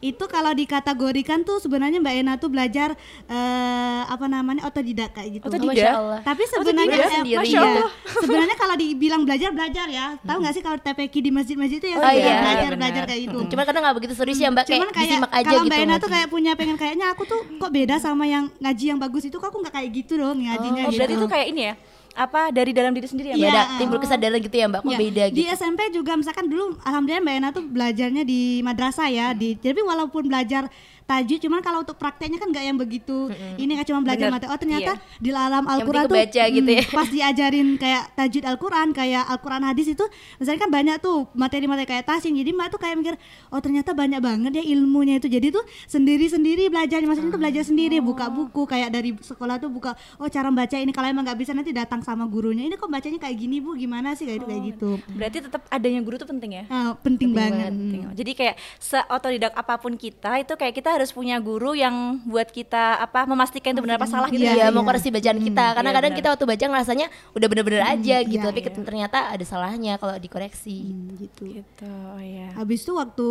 Itu 0.00 0.24
kalau 0.26 0.52
dikategorikan 0.52 1.44
tuh 1.44 1.58
sebenarnya 1.58 1.98
Mbak 1.98 2.14
Ena 2.16 2.32
tuh 2.34 2.48
belajar 2.48 2.96
eh, 3.26 4.02
apa 4.04 4.24
namanya 4.24 4.64
otodidak 4.64 5.12
kayak 5.12 5.30
gitu. 5.34 5.44
Otodidak? 5.46 5.74
Masya 5.74 5.90
Allah. 5.94 6.18
Tapi 6.22 6.42
sebenarnya 6.46 6.80
Otodidak 6.88 7.04
eh, 7.04 7.12
sendiri. 7.14 7.28
iya. 7.28 7.38
Masya 7.38 7.58
Allah. 7.60 7.88
sebenarnya 8.24 8.56
kalau 8.56 8.74
dibilang 8.74 9.22
belajar 9.22 9.50
belajar 9.50 9.86
ya, 9.86 10.06
tahu 10.18 10.38
nggak 10.40 10.54
sih 10.54 10.62
kalau 10.62 10.78
TPQ 10.78 11.14
di 11.18 11.30
masjid-masjid 11.30 11.76
itu 11.76 11.88
ya 11.88 11.96
Oh, 11.98 12.08
iya, 12.08 12.40
belajar 12.40 12.70
iya, 12.70 12.78
belajar 12.78 13.02
kayak 13.04 13.20
gitu. 13.22 13.38
Cuman 13.46 13.64
kadang 13.64 13.82
nggak 13.84 13.96
begitu 13.96 14.14
serius 14.14 14.38
ya 14.38 14.48
Mbak, 14.48 14.64
kayak, 14.64 14.78
Cuman 14.78 14.90
kayak 14.90 15.04
disimak 15.04 15.30
aja 15.30 15.44
kalau 15.44 15.60
gitu. 15.60 15.68
Mbak 15.68 15.80
Ena 15.82 15.94
tuh 15.98 16.08
kayak 16.08 16.28
punya 16.28 16.52
pengen 16.54 16.76
kayaknya 16.76 17.06
aku 17.10 17.22
tuh 17.24 17.40
kok 17.58 17.68
beda 17.68 17.96
sama 17.98 18.24
yang 18.24 18.48
ngaji 18.58 18.77
yang 18.84 18.98
bagus 18.98 19.22
itu 19.22 19.34
kok 19.34 19.48
aku 19.48 19.58
nggak 19.58 19.74
kayak 19.74 19.90
gitu 19.92 20.14
dong 20.14 20.38
ngajinya 20.38 20.82
Oh, 20.84 20.88
gitu. 20.88 20.96
berarti 20.96 21.14
itu 21.14 21.26
kayak 21.26 21.46
ini 21.48 21.62
ya? 21.64 21.74
Apa 22.14 22.50
dari 22.50 22.70
dalam 22.72 22.90
diri 22.90 23.06
sendiri 23.06 23.30
ya? 23.30 23.34
Iya, 23.34 23.40
Mbak? 23.40 23.48
ada 23.48 23.62
Iya. 23.64 23.78
timbul 23.78 23.98
kesadaran 23.98 24.38
gitu 24.40 24.56
ya 24.56 24.66
Mbak, 24.66 24.80
kok 24.80 24.90
Ya, 24.90 24.98
beda 24.98 25.24
Di 25.24 25.34
gitu. 25.36 25.50
SMP 25.52 25.80
juga 25.88 26.12
misalkan 26.14 26.46
dulu 26.46 26.64
alhamdulillah 26.80 27.22
Mbak 27.22 27.34
Ena 27.36 27.48
tuh 27.50 27.64
belajarnya 27.64 28.22
di 28.22 28.40
madrasah 28.60 29.08
ya. 29.08 29.26
Di 29.32 29.54
jadi 29.56 29.78
walaupun 29.80 30.26
belajar 30.26 30.66
tajwid 31.08 31.40
cuman 31.40 31.64
kalau 31.64 31.80
untuk 31.80 31.96
prakteknya 31.96 32.36
kan 32.36 32.52
nggak 32.52 32.64
yang 32.68 32.76
begitu 32.76 33.32
ini 33.56 33.72
kan 33.74 33.84
cuma 33.88 34.04
belajar 34.04 34.28
materi. 34.28 34.52
Oh 34.52 34.60
ternyata 34.60 34.92
Iya. 34.92 35.18
di 35.24 35.30
alam 35.32 35.64
Al-Qur'an 35.64 36.04
penting 36.04 36.12
tuh 36.12 36.16
kebaca 36.20 36.44
gitu 36.52 36.70
ya. 36.70 36.84
pas 36.92 37.08
diajarin 37.08 37.68
kayak 37.80 38.02
tajwid 38.12 38.44
Al-Qur'an 38.44 38.88
kayak 38.92 39.24
Al-Qur'an 39.24 39.62
hadis 39.64 39.88
itu 39.88 40.04
misalnya 40.36 40.60
kan 40.60 40.70
banyak 40.70 40.96
tuh 41.00 41.24
materi-materi 41.32 41.88
kayak 41.88 42.04
tasin. 42.04 42.36
Jadi 42.36 42.50
Mbak 42.52 42.68
tuh 42.76 42.80
kayak 42.84 42.94
mikir 43.00 43.14
oh 43.48 43.60
ternyata 43.64 43.96
banyak 43.96 44.20
banget 44.20 44.52
ya 44.60 44.64
ilmunya 44.68 45.16
itu. 45.16 45.32
Jadi 45.32 45.48
tuh 45.48 45.64
sendiri-sendiri 45.88 46.68
belajar 46.68 47.00
maksudnya 47.00 47.32
tuh 47.32 47.40
belajar 47.40 47.64
sendiri 47.64 47.96
buka 48.04 48.28
buku 48.28 48.68
kayak 48.68 48.92
dari 48.92 49.16
sekolah 49.16 49.56
tuh 49.56 49.72
buka 49.72 49.96
oh 50.20 50.28
cara 50.28 50.52
baca 50.52 50.76
ini 50.76 50.92
kalau 50.92 51.08
emang 51.08 51.24
nggak 51.24 51.40
bisa 51.40 51.56
nanti 51.56 51.72
datang 51.72 52.04
sama 52.04 52.28
gurunya. 52.28 52.68
Ini 52.68 52.76
kok 52.76 52.92
bacanya 52.92 53.16
kayak 53.16 53.36
gini 53.40 53.64
Bu, 53.64 53.72
gimana 53.72 54.12
sih 54.12 54.28
kayak 54.28 54.44
itu 54.44 54.46
kayak 54.46 54.62
gitu. 54.74 54.90
Berarti 55.16 55.36
tetap 55.40 55.62
adanya 55.72 56.00
guru 56.04 56.20
tuh 56.20 56.28
penting 56.28 56.50
ya? 56.52 56.64
Ah, 56.68 56.92
penting, 57.00 57.32
banget. 57.32 57.72
Penting. 57.72 58.00
Jadi 58.12 58.32
kayak 58.36 58.54
seotodidak 58.76 59.56
apa 59.56 59.80
pun 59.80 59.96
kita 59.96 60.36
itu 60.42 60.52
kayak 60.52 60.74
kita 60.76 60.97
harus 60.98 61.10
punya 61.10 61.38
guru 61.38 61.72
yang 61.72 61.94
buat 62.26 62.50
kita 62.50 62.98
apa 62.98 63.24
memastikan 63.24 63.70
itu 63.70 63.80
benar 63.80 63.96
apa 63.96 64.04
salah 64.04 64.26
gitu 64.26 64.42
ya. 64.42 64.54
Iya, 64.58 64.66
mau 64.68 64.82
iya. 64.82 64.88
koreksi 64.90 65.08
bacaan 65.08 65.38
kita. 65.38 65.66
Karena 65.72 65.88
iya, 65.88 65.96
kadang 65.96 66.10
benar. 66.10 66.20
kita 66.20 66.28
waktu 66.34 66.44
baca 66.44 66.64
ngerasanya 66.66 67.06
udah 67.32 67.46
bener-bener 67.46 67.82
aja 67.82 68.16
gitu, 68.20 68.42
iya, 68.42 68.50
tapi 68.50 68.60
iya. 68.60 68.70
ternyata 68.74 69.18
ada 69.30 69.44
salahnya 69.46 69.94
kalau 69.96 70.18
dikoreksi. 70.18 70.90
Hmm, 70.90 71.14
gitu. 71.16 71.42
Gitu, 71.54 71.86
oh 71.86 72.18
ya. 72.18 72.50
Habis 72.52 72.82
itu 72.82 72.92
waktu 72.92 73.28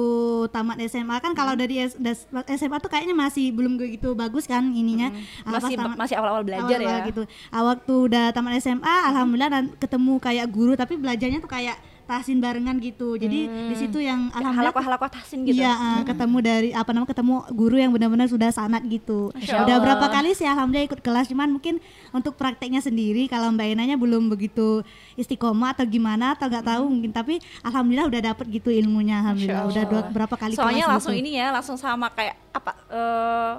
tamat 0.50 0.78
SMA 0.88 1.18
kan 1.20 1.32
kalau 1.32 1.54
dari 1.54 1.84
S- 1.84 2.00
das- 2.00 2.26
SMA 2.56 2.80
tuh 2.80 2.88
kayaknya 2.88 3.14
masih 3.14 3.52
belum 3.52 3.76
begitu 3.76 4.14
bagus 4.14 4.48
kan 4.48 4.64
ininya. 4.72 5.12
Ah, 5.44 5.60
pas 5.60 5.62
Masih 5.62 5.76
tamat- 5.76 6.00
masih 6.00 6.16
awal-awal 6.16 6.44
belajar 6.48 6.78
awal-awal 6.80 7.04
ya. 7.04 7.10
gitu. 7.10 7.22
Ah, 7.50 7.64
waktu 7.66 7.94
udah 8.08 8.26
tamat 8.32 8.58
SMA 8.58 8.96
alhamdulillah 9.12 9.52
dan 9.52 9.64
ketemu 9.76 10.14
kayak 10.18 10.46
guru 10.48 10.74
tapi 10.74 10.96
belajarnya 10.96 11.40
tuh 11.40 11.52
kayak 11.52 11.76
tasin 12.08 12.40
barengan 12.40 12.80
gitu. 12.80 13.20
Jadi 13.20 13.52
di 13.52 13.76
situ 13.76 14.00
yang 14.00 14.32
alhamdulillah 14.32 14.72
Halakoh-halakoh 14.72 15.10
tahsin 15.12 15.44
gitu. 15.44 15.60
Iya, 15.60 15.76
ah, 15.76 16.02
ketemu 16.08 16.38
dari 16.40 16.70
apa 16.72 16.90
namanya 16.96 17.12
ketemu 17.12 17.36
guru 17.52 17.76
yang 17.76 17.92
benar-benar 17.92 18.32
sudah 18.32 18.50
sanat 18.50 18.82
gitu. 18.88 19.30
Masya 19.36 19.68
Udah 19.68 19.76
Allah. 19.78 19.84
berapa 19.84 20.06
kali 20.08 20.32
sih 20.32 20.48
alhamdulillah 20.48 20.88
ikut 20.88 21.02
kelas 21.04 21.28
cuman 21.28 21.52
mungkin 21.52 21.84
untuk 22.16 22.40
prakteknya 22.40 22.80
sendiri 22.80 23.28
kalau 23.28 23.52
Mbak 23.52 23.68
Enanya 23.76 24.00
belum 24.00 24.32
begitu 24.32 24.82
istiqomah 25.20 25.76
atau 25.76 25.84
gimana 25.84 26.34
atau 26.34 26.48
nggak 26.48 26.66
tahu 26.66 26.84
mungkin 26.88 27.12
tapi 27.12 27.44
alhamdulillah 27.62 28.08
udah 28.08 28.22
dapet 28.34 28.46
gitu 28.50 28.72
ilmunya 28.72 29.20
alhamdulillah. 29.20 29.68
Udah 29.68 29.84
dua, 29.84 30.02
berapa 30.08 30.36
kali 30.40 30.56
Soalnya 30.56 30.88
kelas 30.88 30.94
langsung 30.96 31.14
gitu. 31.14 31.22
ini 31.28 31.32
ya, 31.36 31.52
langsung 31.52 31.76
sama 31.76 32.08
kayak 32.16 32.40
apa 32.56 32.72
eh 32.88 33.54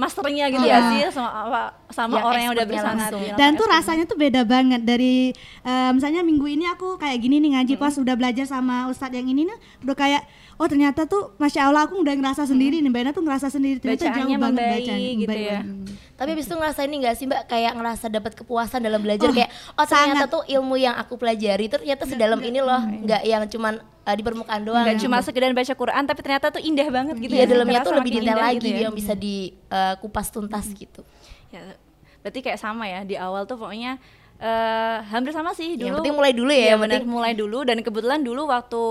masternya 0.00 0.48
gitu 0.48 0.64
ya 0.64 0.78
sih 0.88 1.00
sama 1.12 1.28
apa 1.44 1.62
sama 1.92 2.16
Yang 2.16 2.24
orang 2.24 2.40
yang 2.40 2.52
udah 2.56 2.66
bersanad. 2.66 3.10
langsung. 3.12 3.20
Dan 3.20 3.36
langsung 3.36 3.52
tuh 3.52 3.66
expert. 3.66 3.76
rasanya 3.76 4.04
tuh 4.08 4.16
beda 4.16 4.42
banget 4.48 4.80
dari 4.80 5.14
eh, 5.62 5.90
misalnya 5.92 6.20
minggu 6.24 6.46
ini 6.48 6.64
aku 6.64 6.96
kayak 6.96 7.18
gini 7.20 7.36
nih 7.38 7.50
ngaji 7.60 7.74
pas 7.76 7.92
udah 7.94 8.14
belajar 8.16 8.48
sama 8.48 8.88
ustadz 8.88 9.12
yang 9.12 9.28
ini 9.28 9.44
nih 9.44 9.58
udah 9.84 9.92
kayak 9.94 10.22
oh 10.60 10.68
ternyata 10.68 11.02
tuh 11.04 11.32
masya 11.34 11.66
Allah 11.66 11.82
aku 11.82 11.96
udah 11.96 12.12
ngerasa 12.12 12.44
sendiri 12.44 12.78
nih 12.78 12.88
Mbak 12.88 13.00
Ena 13.00 13.10
tuh 13.10 13.24
ngerasa 13.24 13.48
sendiri 13.48 13.80
ternyata 13.80 14.04
Bacaannya 14.04 14.20
jauh 14.26 14.36
banget 14.36 14.52
membaik 14.54 14.76
bacaan 14.78 15.00
gitu 15.16 15.30
Baik 15.30 15.40
ya. 15.42 15.58
banget. 15.58 15.76
Tapi 16.12 16.28
habis 16.30 16.44
itu 16.44 16.54
ngerasa 16.54 16.80
ini 16.84 16.94
gak 17.00 17.14
sih 17.16 17.24
Mbak 17.24 17.42
kayak 17.46 17.72
ngerasa 17.74 18.06
dapat 18.06 18.32
kepuasan 18.34 18.80
dalam 18.80 19.00
belajar 19.00 19.28
kayak 19.30 19.48
oh 19.72 19.84
ternyata 19.84 20.12
sangat. 20.20 20.28
tuh 20.28 20.42
ilmu 20.46 20.76
yang 20.76 20.92
aku 20.94 21.16
pelajari 21.16 21.64
itu 21.64 21.74
ternyata 21.74 22.04
sedalam 22.04 22.40
ini 22.40 22.60
loh, 22.60 22.76
nggak 22.76 23.22
yang 23.24 23.42
cuman 23.46 23.74
eh, 23.80 24.14
di 24.14 24.22
permukaan 24.22 24.60
doang. 24.60 24.84
Nggak 24.84 24.96
gitu. 24.96 25.04
cuma 25.08 25.16
sekedar 25.20 25.48
baca 25.50 25.72
Quran 25.74 26.02
tapi 26.04 26.20
ternyata 26.20 26.46
tuh 26.50 26.60
indah 26.60 26.88
banget 26.88 27.16
gitu 27.16 27.32
Iya 27.32 27.40
ya. 27.40 27.48
dalamnya 27.48 27.80
tuh 27.80 27.94
lebih 27.94 28.10
detail 28.12 28.22
indah 28.22 28.36
lagi 28.38 28.56
gitu 28.60 28.68
ya. 28.68 28.80
yang 28.84 28.94
bisa 28.94 29.12
dikupas 29.16 30.28
tuntas 30.28 30.68
gitu. 30.70 31.00
Ya, 31.48 31.72
berarti 32.20 32.38
kayak 32.42 32.60
sama 32.60 32.84
ya 32.84 33.00
di 33.00 33.16
awal 33.16 33.42
tuh 33.42 33.56
pokoknya 33.56 33.96
eh 34.36 34.96
hampir 35.08 35.32
sama 35.32 35.52
sih 35.52 35.72
dulu. 35.74 35.88
Yang 35.88 35.96
penting 35.98 36.14
mulai 36.14 36.32
dulu 36.32 36.50
ya, 36.50 36.66
yang 36.70 36.80
benar, 36.80 37.00
penting- 37.00 37.08
mulai 37.10 37.32
dulu 37.32 37.58
dan 37.62 37.80
kebetulan 37.80 38.20
dulu 38.20 38.44
waktu 38.46 38.82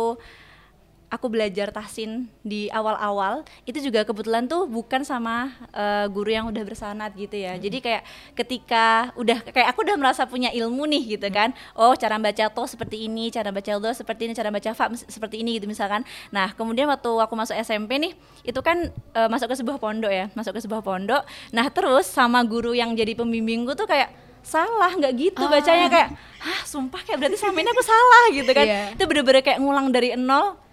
aku 1.10 1.26
belajar 1.26 1.74
tahsin 1.74 2.30
di 2.46 2.70
awal-awal 2.70 3.42
itu 3.66 3.82
juga 3.82 4.06
kebetulan 4.06 4.46
tuh 4.46 4.70
bukan 4.70 5.02
sama 5.02 5.50
eh, 5.74 6.06
guru 6.08 6.30
yang 6.30 6.46
udah 6.48 6.62
bersanad 6.62 7.12
gitu 7.18 7.34
ya. 7.34 7.58
Jadi 7.58 7.82
kayak 7.82 8.06
ketika 8.38 9.10
udah 9.18 9.42
kayak 9.42 9.74
aku 9.74 9.82
udah 9.84 9.98
merasa 9.98 10.30
punya 10.30 10.54
ilmu 10.54 10.86
nih 10.86 11.18
gitu 11.18 11.28
kan. 11.34 11.50
Oh, 11.74 11.98
cara 11.98 12.22
baca 12.22 12.46
to 12.48 12.64
seperti 12.70 13.10
ini, 13.10 13.34
cara 13.34 13.50
baca 13.50 13.72
do 13.82 13.90
seperti 13.90 14.30
ini, 14.30 14.34
cara 14.38 14.54
baca 14.54 14.70
fa 14.72 14.86
seperti 14.94 15.42
ini 15.42 15.58
gitu 15.58 15.66
misalkan. 15.66 16.06
Nah, 16.30 16.54
kemudian 16.54 16.86
waktu 16.86 17.10
aku 17.10 17.34
masuk 17.34 17.58
SMP 17.58 17.98
nih, 17.98 18.14
itu 18.46 18.60
kan 18.62 18.94
eh, 18.94 19.28
masuk 19.34 19.50
ke 19.50 19.56
sebuah 19.58 19.82
pondok 19.82 20.14
ya, 20.14 20.30
masuk 20.38 20.54
ke 20.56 20.62
sebuah 20.62 20.86
pondok. 20.86 21.26
Nah, 21.50 21.66
terus 21.74 22.06
sama 22.06 22.46
guru 22.46 22.78
yang 22.78 22.94
jadi 22.94 23.18
pembimbingku 23.18 23.74
tuh 23.74 23.90
kayak 23.90 24.14
salah 24.40 24.96
nggak 24.96 25.14
gitu 25.20 25.44
bacanya 25.52 25.92
kayak 25.92 26.16
hah 26.40 26.62
sumpah 26.64 27.04
kayak 27.04 27.20
berarti 27.20 27.36
selama 27.36 27.60
ini 27.60 27.70
aku 27.76 27.84
salah 27.84 28.24
gitu 28.32 28.52
kan 28.56 28.66
Iya. 28.66 28.82
itu 28.96 29.04
bener-bener 29.04 29.44
kayak 29.44 29.60
ngulang 29.60 29.92
dari 29.92 30.16
nol 30.16 30.56
Hmm, 30.56 30.69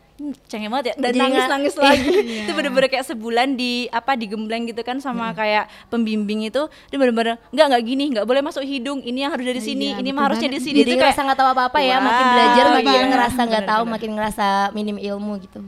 cengeng 0.48 0.72
banget 0.72 0.86
ya. 0.92 0.94
Dan 0.96 1.12
Jadi 1.12 1.18
nangis 1.20 1.44
nangis 1.48 1.74
lagi. 1.76 2.08
itu 2.44 2.52
bener-bener 2.56 2.88
kayak 2.88 3.06
sebulan 3.06 3.54
di 3.54 3.86
apa 3.92 4.16
digembleng 4.16 4.64
gitu 4.68 4.80
kan 4.80 4.96
sama 4.98 5.36
kayak 5.36 5.68
pembimbing 5.92 6.48
itu. 6.48 6.66
Dia 6.88 6.96
bener-bener 6.96 7.36
nggak 7.52 7.66
nggak 7.68 7.82
gini 7.84 8.04
nggak 8.16 8.26
boleh 8.26 8.40
masuk 8.40 8.64
hidung. 8.64 9.04
Ini 9.04 9.28
yang 9.28 9.32
harus 9.36 9.44
dari 9.44 9.60
sini 9.60 9.92
Iya, 9.92 10.00
ini 10.00 10.10
mah 10.16 10.32
harusnya 10.32 10.48
di 10.48 10.60
sini. 10.60 10.82
Jadi 10.82 10.96
itu 10.96 11.00
ngerasa 11.00 11.20
nggak 11.20 11.38
tahu 11.38 11.48
apa-apa 11.52 11.78
ya, 11.84 11.96
makin 12.00 12.26
belajar 12.32 12.64
iya, 12.64 12.74
makin 12.74 13.06
ngerasa 13.12 13.40
nggak 13.44 13.64
tahu, 13.68 13.82
makin 13.84 14.10
ngerasa 14.16 14.46
minim 14.72 14.96
ilmu 14.96 15.32
gitu. 15.44 15.60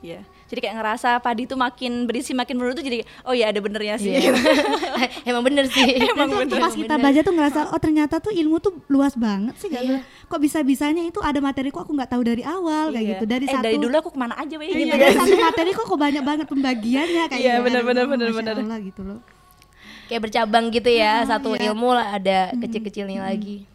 Iya. 0.00 0.22
Jadi 0.46 0.62
kayak 0.62 0.78
ngerasa 0.78 1.18
padi 1.18 1.42
tuh 1.44 1.54
makin 1.54 2.06
berisi 2.06 2.30
makin 2.30 2.54
menurut 2.54 2.74
tuh 2.74 2.82
jadi 2.82 3.02
oh 3.22 3.34
ya 3.34 3.50
ada 3.50 3.58
benernya 3.58 3.96
sih. 3.96 4.14
Iya. 4.14 4.30
Emang 5.28 5.42
bener 5.42 5.66
sih. 5.66 5.82
Dan 6.06 6.46
tuh 6.46 6.56
pas 6.56 6.70
kita 6.70 6.94
baca 6.96 7.20
tuh 7.20 7.34
ngerasa 7.34 7.60
oh 7.68 7.80
ternyata 7.80 8.18
tuh 8.18 8.30
ilmu 8.30 8.56
tuh 8.56 8.78
luas 8.86 9.14
banget 9.14 9.54
sih 9.56 9.66
Iya. 9.68 10.06
kok 10.24 10.38
bisa 10.38 10.62
bisanya 10.62 11.02
itu 11.02 11.18
ada 11.18 11.38
materi 11.38 11.68
kok 11.68 11.82
aku 11.82 11.92
nggak 11.92 12.08
tahu 12.08 12.22
dari 12.22 12.42
awal 12.42 12.90
kayak 12.90 13.02
Iya. 13.02 13.12
gitu 13.12 13.24
dari 13.26 13.44
eh, 13.44 13.52
satu 13.52 13.64
dari 13.64 13.76
dulu 13.76 13.94
aku 13.96 14.10
ke 14.10 14.18
mana 14.18 14.34
aja 14.36 14.54
weh 14.54 14.66
Iya, 14.66 14.78
gitu 14.80 14.94
dari 14.94 15.02
kan. 15.04 15.18
satu 15.20 15.36
materi 15.36 15.70
kok 15.70 15.84
kok 15.84 15.98
banyak 15.98 16.22
banget 16.22 16.46
pembagiannya 16.46 17.24
kayak 17.26 17.42
gitu. 17.42 17.60
benar, 17.62 17.82
benar, 17.82 18.04
Oh, 18.04 18.10
benar, 18.10 18.26
Masya 18.28 18.38
benar. 18.38 18.54
Allah 18.60 18.78
gitu 18.80 19.00
loh 19.02 19.20
Kayak 20.06 20.22
bercabang 20.22 20.70
gitu 20.70 20.86
ya, 20.88 21.12
Oh, 21.20 21.26
satu 21.26 21.48
iya. 21.52 21.66
ilmu 21.66 21.90
lah 21.90 22.14
ada 22.14 22.38
kecil-kecilnya 22.54 23.26
lagi. 23.26 23.66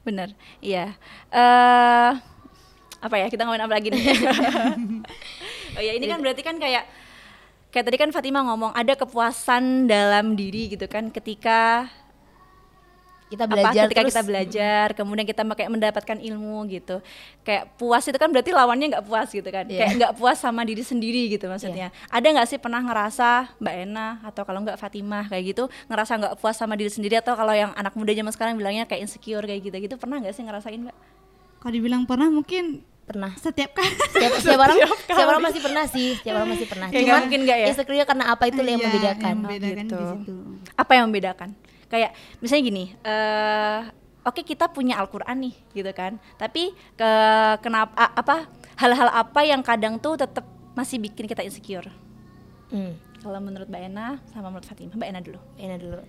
Bener. 0.00 0.32
Iya. 0.58 0.96
Eh 1.28 2.10
apa 2.98 3.16
ya 3.20 3.28
kita 3.28 3.44
ngomongin 3.44 3.68
apa 3.68 3.74
lagi 3.76 3.92
nih? 3.92 4.00
oh 5.74 5.82
ya 5.82 5.92
ini 5.94 6.06
kan 6.06 6.18
berarti 6.22 6.42
kan 6.42 6.56
kayak 6.56 6.84
kayak 7.74 7.84
tadi 7.90 7.98
kan 7.98 8.10
Fatima 8.14 8.46
ngomong 8.46 8.70
ada 8.70 8.94
kepuasan 8.94 9.90
dalam 9.90 10.38
diri 10.38 10.70
gitu 10.70 10.86
kan 10.86 11.10
ketika 11.10 11.90
kita 13.34 13.50
apa 13.50 13.52
belajar 13.56 13.82
ketika 13.88 14.02
terus. 14.04 14.10
kita 14.14 14.22
belajar 14.22 14.86
kemudian 14.94 15.26
kita 15.26 15.42
kayak 15.42 15.70
mendapatkan 15.72 16.18
ilmu 16.22 16.70
gitu. 16.70 17.02
Kayak 17.42 17.74
puas 17.74 18.04
itu 18.06 18.14
kan 18.14 18.30
berarti 18.30 18.54
lawannya 18.54 18.86
nggak 18.94 19.04
puas 19.08 19.28
gitu 19.34 19.48
kan. 19.50 19.66
Iya. 19.66 19.90
kayak 19.90 19.92
nggak 19.98 20.12
puas 20.14 20.38
sama 20.38 20.62
diri 20.62 20.86
sendiri 20.86 21.26
gitu 21.34 21.50
maksudnya. 21.50 21.90
Ada 22.12 22.26
nggak 22.30 22.48
sih 22.48 22.58
pernah 22.62 22.78
ngerasa 22.84 23.58
Mbak 23.58 23.74
Ena 23.90 24.08
atau 24.22 24.42
kalau 24.46 24.62
nggak 24.62 24.78
Fatimah 24.78 25.26
kayak 25.26 25.44
gitu 25.56 25.64
ngerasa 25.90 26.12
nggak 26.20 26.34
puas 26.38 26.54
sama 26.54 26.78
diri 26.78 26.92
sendiri? 26.94 27.18
Atau 27.18 27.34
kalau 27.34 27.56
yang 27.56 27.74
anak 27.74 27.96
muda 27.98 28.14
zaman 28.14 28.30
sekarang 28.30 28.54
bilangnya 28.54 28.86
kayak 28.86 29.08
insecure 29.08 29.42
kayak 29.42 29.66
gitu 29.66 29.76
gitu 29.82 29.94
pernah 29.98 30.22
nggak 30.22 30.34
sih 30.36 30.44
ngerasain 30.46 30.78
Mbak? 30.78 30.96
Kalau 31.64 31.72
dibilang 31.72 32.04
pernah 32.06 32.28
mungkin 32.30 32.84
pernah 33.04 33.30
setiap 33.36 33.70
kali. 33.72 33.92
setiap, 34.08 34.32
setiap 34.42 34.60
orang 34.60 34.76
Setiap 34.76 34.90
setiap 34.98 35.26
orang 35.26 35.38
kali. 35.38 35.48
masih 35.48 35.60
pernah 35.60 35.84
sih 35.86 36.08
setiap 36.16 36.34
orang 36.34 36.50
masih 36.50 36.66
pernah 36.66 36.86
cuman 36.88 37.02
nggak 37.02 37.20
mungkin 37.22 37.40
nggak 37.44 37.58
ya? 37.58 37.66
insecure 37.68 37.96
karena 38.02 38.24
apa 38.26 38.44
itu 38.44 38.60
yang 38.60 38.68
Iya, 38.74 38.86
membedakan 38.86 39.26
yang 39.26 39.38
membedakan 39.38 39.84
gitu. 39.84 39.96
di 39.96 40.06
situ. 40.10 40.34
Apa 40.74 40.92
yang 40.92 41.04
membedakan? 41.06 41.48
Kayak 41.84 42.10
misalnya 42.38 42.62
gini, 42.64 42.84
eh 43.00 43.80
oke 44.20 44.40
kita 44.42 44.66
punya 44.66 44.98
Al-Qur'an 44.98 45.36
nih 45.38 45.54
gitu 45.72 45.90
kan. 45.90 46.16
Tapi 46.34 46.62
ke 46.94 47.10
kenapa 47.60 47.92
apa 48.10 48.48
hal-hal 48.74 49.08
apa 49.08 49.40
yang 49.42 49.60
kadang 49.60 49.96
tuh 49.96 50.16
tetap 50.16 50.42
masih 50.72 50.98
bikin 50.98 51.24
kita 51.24 51.40
insecure? 51.40 51.86
hmm. 52.68 53.20
Kalau 53.20 53.38
menurut 53.38 53.64
Mbak 53.66 53.82
Ena 53.84 54.06
sama 54.28 54.48
menurut 54.48 54.64
Fatimah, 54.64 54.92
Mbak 54.92 55.08
Ena 55.08 55.20
dulu. 55.20 55.40
Enak 55.54 55.78
dulu 55.78 56.00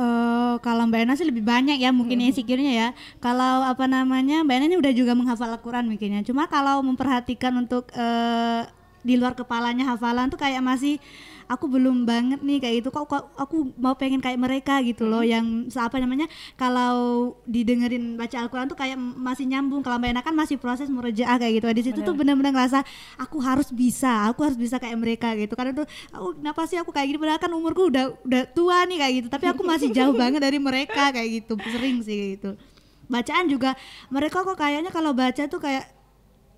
Eh, 0.00 0.54
kalau 0.64 0.88
Mbak 0.88 1.00
Ena 1.04 1.14
sih 1.18 1.28
lebih 1.28 1.44
banyak 1.44 1.76
ya 1.76 1.92
mungkin 1.92 2.24
insecure-nya 2.24 2.72
ya. 2.72 2.88
Kalau 3.20 3.68
apa 3.68 3.84
namanya 3.84 4.40
Mbak 4.40 4.54
Ena 4.56 4.66
ini 4.72 4.76
udah 4.80 4.92
juga 4.96 5.12
menghafal 5.12 5.52
Al-Quran 5.52 5.92
mungkinnya. 5.92 6.24
Cuma 6.24 6.48
kalau 6.48 6.80
memperhatikan 6.80 7.52
untuk 7.60 7.92
eh, 7.92 8.64
di 9.04 9.20
luar 9.20 9.36
kepalanya 9.36 9.84
hafalan 9.92 10.32
tuh 10.32 10.40
kayak 10.40 10.64
masih 10.64 10.96
aku 11.50 11.66
belum 11.66 12.06
banget 12.06 12.38
nih 12.40 12.62
kayak 12.62 12.74
gitu. 12.78 12.94
Kok, 12.94 13.04
kok 13.10 13.22
aku 13.34 13.74
mau 13.74 13.98
pengen 13.98 14.22
kayak 14.22 14.38
mereka 14.38 14.78
gitu 14.80 15.10
loh 15.10 15.26
yang 15.26 15.66
se- 15.66 15.82
apa 15.82 15.98
namanya 15.98 16.30
kalau 16.54 17.34
didengerin 17.44 18.14
baca 18.14 18.38
Al-Quran 18.38 18.70
tuh 18.70 18.78
kayak 18.78 18.94
masih 18.96 19.50
nyambung. 19.50 19.82
Kalau 19.82 19.98
Mbak 19.98 20.10
Ena 20.14 20.22
kan 20.22 20.34
masih 20.38 20.56
proses 20.56 20.86
murojaah 20.86 21.36
kayak 21.36 21.58
gitu. 21.58 21.66
Di 21.74 21.82
situ 21.82 21.98
tuh 22.00 22.14
bener-bener 22.14 22.54
ngerasa 22.54 22.86
aku 23.18 23.42
harus 23.42 23.74
bisa, 23.74 24.30
aku 24.30 24.46
harus 24.46 24.54
bisa 24.54 24.78
kayak 24.78 24.94
mereka 24.94 25.34
gitu. 25.34 25.58
Karena 25.58 25.74
tuh 25.74 25.86
aku 26.14 26.38
kenapa 26.38 26.70
sih 26.70 26.78
aku 26.78 26.94
kayak 26.94 27.10
gini 27.10 27.18
padahal 27.18 27.42
kan 27.42 27.50
umurku 27.50 27.90
udah 27.90 28.14
udah 28.22 28.42
tua 28.54 28.86
nih 28.86 28.96
kayak 29.02 29.14
gitu. 29.18 29.28
Tapi 29.28 29.44
aku 29.50 29.62
masih 29.66 29.88
jauh 29.90 30.14
banget 30.22 30.38
dari 30.38 30.62
mereka 30.62 31.10
kayak 31.10 31.42
gitu. 31.42 31.58
Sering 31.58 31.98
sih 32.06 32.14
kayak 32.14 32.30
gitu. 32.38 32.50
Bacaan 33.10 33.50
juga 33.50 33.74
mereka 34.06 34.46
kok 34.46 34.54
kayaknya 34.54 34.94
kalau 34.94 35.10
baca 35.10 35.42
tuh 35.50 35.58
kayak 35.58 35.98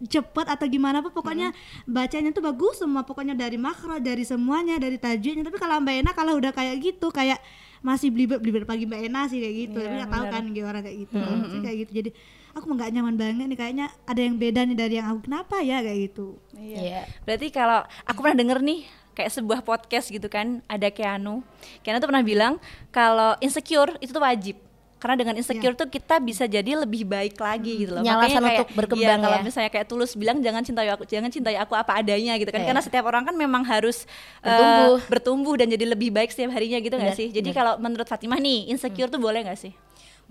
cepet 0.03 0.47
atau 0.51 0.67
gimana 0.67 0.99
apa 0.99 1.15
pokoknya 1.15 1.55
bacanya 1.87 2.35
tuh 2.35 2.43
bagus 2.43 2.83
semua 2.83 3.07
pokoknya 3.07 3.39
dari 3.39 3.55
makro 3.55 3.99
dari 4.03 4.27
semuanya 4.27 4.79
dari 4.79 4.99
tajwidnya. 4.99 5.47
Tapi 5.47 5.59
kalau 5.59 5.79
Mbak 5.79 5.95
Ena 6.03 6.11
kalau 6.15 6.39
udah 6.39 6.51
kayak 6.51 6.79
gitu 6.83 7.15
kayak 7.15 7.39
masih 7.83 8.15
belibet 8.15 8.39
belibet 8.39 8.63
pagi 8.67 8.87
Mbak 8.87 9.01
Ena 9.11 9.21
sih 9.27 9.39
kayak 9.43 9.55
gitu. 9.67 9.79
Iya, 9.79 9.87
tapi 9.87 9.95
nggak 9.99 10.13
tahu 10.15 10.25
kan 10.31 10.45
gimana 10.51 10.79
kayak 10.83 10.97
gitu. 11.07 11.17
Maksudnya 11.19 11.63
kayak 11.67 11.79
gitu. 11.87 11.93
Jadi 12.03 12.11
aku 12.53 12.67
nggak 12.69 12.91
nyaman 12.95 13.15
banget 13.19 13.47
nih 13.51 13.59
kayaknya 13.59 13.87
ada 14.07 14.21
yang 14.21 14.35
beda 14.39 14.61
nih 14.67 14.77
dari 14.79 14.95
yang 14.99 15.07
aku. 15.11 15.21
Kenapa 15.27 15.57
ya 15.63 15.79
kayak 15.83 15.99
gitu? 16.11 16.39
Iya. 16.55 17.07
Berarti 17.27 17.47
kalau 17.51 17.83
aku 18.07 18.19
pernah 18.23 18.39
denger 18.39 18.59
nih 18.63 18.81
kayak 19.13 19.29
sebuah 19.29 19.61
podcast 19.61 20.09
gitu 20.09 20.25
kan, 20.33 20.65
ada 20.71 20.89
Keanu. 20.89 21.45
Keanu 21.85 22.01
tuh 22.01 22.09
pernah 22.09 22.25
bilang 22.25 22.57
kalau 22.89 23.37
insecure 23.45 23.99
itu 24.01 24.15
tuh 24.15 24.23
wajib. 24.25 24.57
Karena 25.03 25.19
dengan 25.19 25.35
insecure 25.35 25.75
tuh 25.75 25.91
kita 25.91 26.23
bisa 26.23 26.47
jadi 26.47 26.79
lebih 26.79 27.03
baik 27.03 27.35
lagi 27.35 27.83
gitu 27.83 27.99
loh. 27.99 28.07
Punya 28.07 28.15
Makanya 28.23 28.39
kayak, 28.39 28.55
untuk 28.55 28.69
berkembang 28.79 29.19
iya, 29.19 29.25
kalau 29.27 29.39
ya. 29.39 29.43
misalnya 29.43 29.71
kayak 29.75 29.87
tulus 29.91 30.15
bilang 30.15 30.39
jangan 30.39 30.63
cintai 30.63 30.87
aku, 30.95 31.03
jangan 31.11 31.27
cintai 31.27 31.59
aku 31.59 31.75
apa 31.75 31.99
adanya 31.99 32.39
gitu 32.39 32.55
kan. 32.55 32.63
Iya. 32.63 32.71
Karena 32.71 32.83
setiap 32.87 33.05
orang 33.11 33.27
kan 33.27 33.35
memang 33.35 33.67
harus 33.67 34.07
eh, 34.47 34.47
Bertumbuh. 34.47 34.99
bertumbuh 35.11 35.55
dan 35.59 35.67
jadi 35.75 35.91
lebih 35.91 36.15
baik 36.15 36.31
setiap 36.31 36.55
harinya 36.55 36.79
gitu 36.79 36.95
nggak 36.95 37.19
sih? 37.19 37.35
Jadi 37.35 37.51
kalau 37.51 37.83
menurut 37.83 38.07
Fatimah 38.07 38.39
nih, 38.39 38.71
insecure 38.71 39.11
tuh 39.11 39.19
boleh 39.19 39.43
nggak 39.43 39.59
sih? 39.59 39.75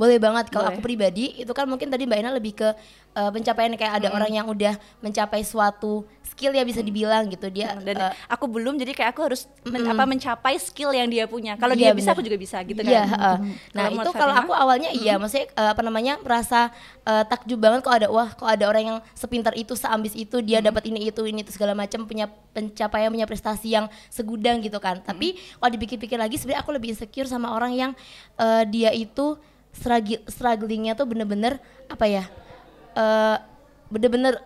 Boleh 0.01 0.17
banget 0.17 0.49
kalau 0.49 0.65
aku 0.65 0.81
pribadi 0.81 1.37
itu 1.37 1.53
kan 1.53 1.69
mungkin 1.69 1.93
tadi 1.93 2.09
Mbak 2.09 2.17
Ina 2.17 2.31
lebih 2.33 2.57
ke 2.57 2.73
uh, 3.13 3.29
pencapaian 3.29 3.69
kayak 3.77 4.01
ada 4.01 4.09
orang 4.09 4.33
yang 4.33 4.49
udah 4.49 4.73
mencapai 4.97 5.45
suatu 5.45 6.01
skill 6.25 6.57
ya 6.57 6.65
bisa 6.65 6.81
dibilang 6.81 7.29
gitu 7.29 7.51
dia 7.51 7.77
dan 7.85 8.09
uh, 8.09 8.11
aku 8.25 8.49
belum 8.49 8.81
jadi 8.81 8.97
kayak 8.97 9.13
aku 9.13 9.21
harus 9.29 9.45
men- 9.61 9.85
apa 9.85 10.09
mencapai 10.09 10.57
skill 10.57 10.89
yang 10.89 11.05
dia 11.05 11.29
punya. 11.29 11.53
Kalau 11.53 11.77
Iya, 11.77 11.91
dia 11.91 11.91
bisa 11.93 12.09
benar. 12.09 12.17
aku 12.17 12.21
juga 12.25 12.37
bisa 12.41 12.57
gitu 12.65 12.81
kan. 12.81 12.89
Iya, 12.89 13.03
heeh. 13.05 13.37
Nah, 13.77 13.85
Kalau 13.93 14.01
itu 14.01 14.09
kalau 14.17 14.33
aku 14.33 14.51
awalnya 14.57 14.89
iya, 14.89 15.21
maksudnya 15.21 15.53
eh, 15.53 15.69
apa 15.69 15.81
namanya? 15.85 16.17
merasa 16.25 16.73
eh, 17.05 17.23
takjub 17.29 17.61
banget 17.61 17.85
kok 17.85 17.93
ada 17.93 18.07
wah, 18.09 18.33
kok 18.33 18.49
ada 18.49 18.65
orang 18.65 18.83
yang 18.89 18.97
sepintar 19.13 19.53
itu, 19.53 19.77
seambis 19.77 20.17
itu, 20.17 20.41
dia 20.41 20.65
dapat 20.65 20.89
ini 20.89 21.05
itu, 21.13 21.21
ini 21.29 21.45
itu 21.45 21.53
segala 21.53 21.77
macam 21.77 22.09
punya 22.09 22.25
pencapaian, 22.57 23.13
punya 23.13 23.29
prestasi 23.29 23.77
yang 23.77 23.85
segudang 24.09 24.65
gitu 24.65 24.81
kan. 24.81 24.97
Tapi 24.97 25.37
kalau 25.59 25.69
dipikir-pikir 25.69 26.17
lagi 26.17 26.41
sebenarnya 26.41 26.65
aku 26.65 26.73
lebih 26.73 26.97
insecure 26.97 27.29
sama 27.29 27.53
orang 27.53 27.77
yang 27.77 27.91
eh, 28.39 28.63
dia 28.65 28.89
itu 28.95 29.37
strugglingnya 29.73 30.93
tuh 30.93 31.07
bener-bener 31.07 31.57
apa 31.87 32.05
ya? 32.07 32.23
eh 32.91 33.37
bener-bener 33.91 34.39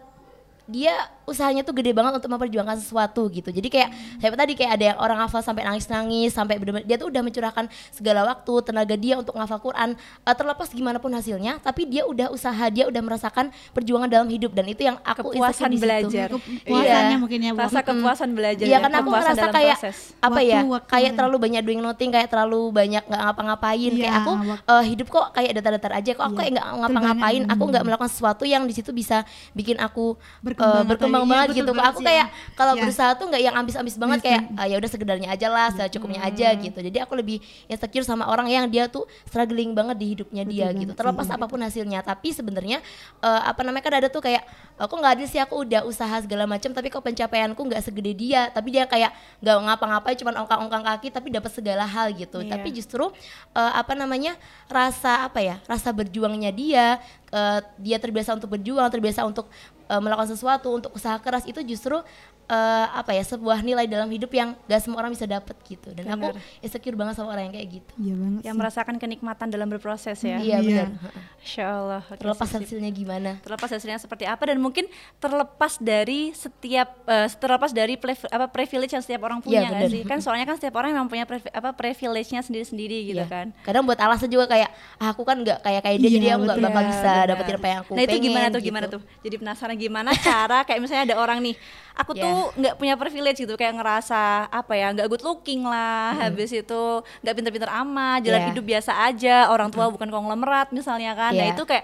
dia 0.66 0.98
usahanya 1.26 1.62
tuh 1.62 1.74
gede 1.74 1.92
banget 1.92 2.16
untuk 2.16 2.30
memperjuangkan 2.30 2.78
sesuatu 2.78 3.28
gitu. 3.28 3.50
Jadi 3.50 3.68
kayak 3.68 3.90
saya 4.18 4.32
tadi 4.32 4.54
kayak 4.54 4.72
ada 4.72 4.86
yang 4.88 4.98
orang 4.98 5.18
hafal 5.20 5.42
sampai 5.42 5.64
nangis-nangis, 5.64 6.32
sampai 6.32 6.56
bener-bener 6.56 6.86
dia 6.86 6.96
tuh 6.96 7.08
udah 7.08 7.22
mencurahkan 7.22 7.66
segala 7.90 8.24
waktu, 8.24 8.54
tenaga 8.64 8.96
dia 8.96 9.16
untuk 9.16 9.34
ngafal 9.34 9.60
Quran. 9.60 9.94
Eh, 9.98 10.36
terlepas 10.36 10.70
gimana 10.70 10.98
pun 10.98 11.10
hasilnya, 11.10 11.60
tapi 11.60 11.86
dia 11.86 12.04
udah 12.04 12.30
usaha, 12.30 12.66
dia 12.68 12.86
udah 12.86 13.02
merasakan 13.02 13.46
perjuangan 13.72 14.08
dalam 14.08 14.26
hidup 14.26 14.52
dan 14.52 14.66
itu 14.66 14.82
yang 14.82 14.98
aku 15.00 15.32
Kepuasan 15.32 15.68
di 15.68 15.76
situ. 15.76 15.84
belajar. 15.84 16.28
kepuasannya 16.32 17.10
Iya. 17.10 17.18
mungkin 17.18 17.40
ya 17.40 17.52
rasa 17.56 17.80
kepuasan 17.82 18.30
belajar 18.32 18.64
Iya 18.64 18.72
ya, 18.72 18.80
karena 18.80 18.98
aku 19.00 19.10
ngerasa 19.10 19.34
dalam 19.36 19.54
kayak 19.54 19.78
proses. 19.78 19.98
apa 20.18 20.40
ya 20.40 20.56
Waktu- 20.56 20.72
waktu 20.72 20.90
kayak 20.90 21.06
ya. 21.06 21.16
terlalu 21.16 21.38
banyak 21.40 21.62
doing 21.62 21.82
nothing 21.82 22.10
kayak 22.10 22.28
terlalu 22.28 22.62
banyak 22.70 23.04
nggak 23.04 23.22
ngapa-ngapain 23.24 23.92
kayak 23.92 24.06
Iya, 24.06 24.20
aku 24.20 24.32
waktu- 24.36 24.72
eh, 24.72 24.84
hidup 24.86 25.08
kok 25.10 25.26
kayak 25.32 25.52
datar-datar 25.56 25.92
aja 25.94 26.12
kok 26.12 26.24
aku 26.24 26.32
Iya, 26.32 26.40
kayak 26.40 26.52
nggak 26.54 26.68
ngapa-ngapain 26.78 27.42
aku 27.48 27.64
nggak 27.66 27.84
melakukan 27.84 28.12
sesuatu 28.12 28.44
yang 28.44 28.64
di 28.64 28.74
situ 28.74 28.92
bisa 28.92 29.18
bikin 29.52 29.78
aku 29.78 30.16
eh, 30.16 30.44
Berkembang 30.44 30.76
atau- 30.76 30.88
berkembang 30.88 31.15
iya, 31.24 31.32
banget 31.32 31.48
betul 31.54 31.60
gitu. 31.62 31.72
banget 31.78 31.94
aku 31.94 32.00
kayak 32.02 32.28
ya. 32.28 32.54
kalau 32.58 32.74
Iya. 32.74 32.82
berusaha 32.82 33.12
tuh 33.16 33.26
nggak 33.30 33.44
yang 33.46 33.56
ambis-ambis 33.56 33.96
banget 33.96 34.20
kayak 34.26 34.42
ah, 34.58 34.66
ya 34.66 34.76
udah 34.82 34.90
sekedarnya 34.90 35.30
aja 35.32 35.48
lah 35.48 35.68
secukupnya 35.72 36.22
aja 36.26 36.48
gitu. 36.58 36.80
Jadi 36.82 36.98
aku 37.00 37.14
lebih 37.16 37.38
insecure 37.70 38.04
sama 38.08 38.26
orang 38.26 38.48
yang 38.50 38.66
dia 38.66 38.90
tuh 38.90 39.06
struggling 39.30 39.76
banget 39.78 39.96
di 40.00 40.08
hidupnya 40.18 40.44
dia 40.48 40.68
gitu. 40.74 40.92
terlepas 40.98 41.28
apa 41.30 41.46
pun 41.46 41.60
hasilnya. 41.62 42.02
Tapi 42.02 42.34
sebenarnya 42.34 42.82
eh, 43.22 43.42
apa 43.46 43.62
namanya 43.62 43.84
kan 43.86 43.94
ada 44.02 44.08
tuh 44.10 44.26
kayak 44.26 44.42
aku 44.76 44.94
nggak 44.98 45.14
ada 45.22 45.26
sih 45.30 45.40
aku 45.40 45.62
udah 45.64 45.86
usaha 45.86 46.16
segala 46.20 46.50
macam 46.50 46.74
tapi 46.74 46.88
kok 46.90 47.04
pencapaianku 47.06 47.62
nggak 47.62 47.82
segede 47.86 48.12
dia? 48.18 48.50
Tapi 48.50 48.74
dia 48.74 48.90
kayak 48.90 49.14
nggak 49.44 49.56
ngapa-ngapain 49.70 50.18
cuma 50.18 50.34
ongkang-ongkang 50.42 50.84
kaki 50.96 51.14
tapi 51.14 51.30
dapat 51.30 51.52
segala 51.54 51.86
hal 51.86 52.10
gitu. 52.16 52.42
Iya. 52.42 52.58
tapi 52.58 52.68
justru 52.74 53.06
eh, 53.54 53.72
apa 53.76 53.94
namanya 53.98 54.38
rasa 54.70 55.26
apa 55.28 55.42
ya 55.42 55.58
rasa 55.66 55.90
berjuangnya 55.92 56.52
dia 56.54 56.98
eh, 57.34 57.60
dia 57.82 57.98
terbiasa 57.98 58.34
untuk 58.38 58.54
berjuang 58.54 58.88
terbiasa 58.90 59.26
untuk 59.26 59.50
eh, 59.90 60.02
melakukan 60.02 60.30
sesuatu 60.32 60.70
untuk 60.74 60.92
usaha 60.96 61.18
keras 61.22 61.46
itu 61.46 61.62
justru 61.66 62.02
eh, 62.48 62.58
apa 62.92 63.12
ya 63.12 63.24
sebuah 63.24 63.60
nilai 63.60 63.86
dalam 63.86 64.06
hidup 64.08 64.30
yang 64.30 64.54
gak 64.64 64.80
semua 64.80 65.00
orang 65.00 65.12
bisa 65.12 65.26
dapat 65.26 65.58
gitu 65.62 65.90
dan 65.92 66.06
aku 66.10 66.30
Benar. 66.30 66.42
insecure 66.60 66.94
banget 66.94 67.14
sama 67.14 67.30
orang 67.30 67.44
yang 67.46 67.56
kayak 67.56 67.70
gitu 67.74 67.92
Iya 67.98 68.14
banget 68.16 68.42
yang 68.42 68.54
sih. 68.54 68.60
merasakan 68.60 68.96
kenikmatan 68.96 69.48
dalam 69.48 69.68
berproses 69.68 70.18
ya. 70.20 70.38
iya 70.38 70.58
Iya. 70.58 70.86
benar 70.86 70.88
Insya 71.38 71.66
Allah. 71.68 72.02
Terlepas 72.12 72.48
sip, 72.48 72.54
sip. 72.56 72.62
hasilnya 72.68 72.92
gimana 72.92 73.32
terlepas 73.40 73.70
hasilnya 73.72 73.98
seperti 73.98 74.26
apa 74.26 74.44
dan 74.46 74.58
mungkin 74.58 74.86
terlepas 75.16 75.78
dari 75.78 76.32
setiap 76.32 76.88
eh, 77.04 77.28
terlepas 77.32 77.72
dari 77.72 77.94
apa 78.28 78.46
privilege 78.48 78.92
yang 78.92 79.02
setiap 79.02 79.22
orang 79.24 79.40
punya 79.40 79.60
Iya, 79.60 79.68
nggak 79.68 79.80
benar. 79.80 79.92
sih 79.92 80.02
kan 80.04 80.18
soalnya 80.20 80.46
kan 80.46 80.56
setiap 80.56 80.76
orang 80.76 80.92
memang 80.92 81.08
punya 81.08 81.24
privi- 81.24 81.50
apa 81.52 81.70
privilege-nya 81.72 82.42
sendiri-sendiri 82.42 82.98
gitu 83.08 83.20
Iya. 83.20 83.26
kan 83.26 83.48
kadang 83.64 83.84
buat 83.84 83.98
alasan 83.98 84.28
juga 84.28 84.46
kayak 84.48 84.70
ah, 84.96 85.10
aku 85.10 85.22
kan 85.22 85.38
nggak 85.38 85.60
kayak 85.60 85.82
kayak 85.82 85.98
dia 85.98 86.06
Iya, 86.06 86.16
jadi 86.16 86.28
aku 86.32 86.42
nggak 86.44 86.60
bakal 86.62 86.82
Iya, 86.82 86.90
bisa 86.92 87.12
dapetin 87.26 87.56
apa 87.56 87.68
yang 87.68 87.80
aku 87.80 87.92
nah 87.92 88.02
itu 88.02 88.10
pengen 88.12 88.24
gimana 88.24 88.46
tuh 88.46 88.54
gitu. 88.56 88.68
gimana 88.68 88.86
tuh 88.88 89.02
jadi 89.20 89.36
penasaran 89.36 89.76
gimana 89.76 90.10
cara 90.20 90.60
kayak 90.62 90.80
misalnya 90.80 91.04
ada 91.06 91.16
orang 91.16 91.40
nih 91.42 91.56
aku 91.94 92.12
Iya. 92.12 92.22
tuh 92.22 92.35
nggak 92.56 92.76
punya 92.76 92.94
privilege 92.96 93.40
gitu 93.40 93.54
kayak 93.54 93.76
ngerasa 93.76 94.22
apa 94.48 94.74
ya 94.74 94.92
nggak 94.92 95.08
good 95.08 95.22
looking 95.22 95.62
lah 95.62 96.16
habis 96.18 96.50
itu 96.50 96.82
nggak 97.22 97.34
pinter-pinter 97.34 97.72
amat 97.84 98.20
jalan 98.22 98.40
Iya. 98.40 98.50
hidup 98.52 98.66
biasa 98.66 98.92
aja 99.04 99.36
orang 99.48 99.70
tua 99.70 99.88
bukan 99.88 100.08
konglomerat 100.08 100.70
misalnya 100.70 101.12
kan. 101.14 101.32
Nah 101.32 101.46
Iya. 101.48 101.54
itu 101.54 101.64
kayak 101.64 101.84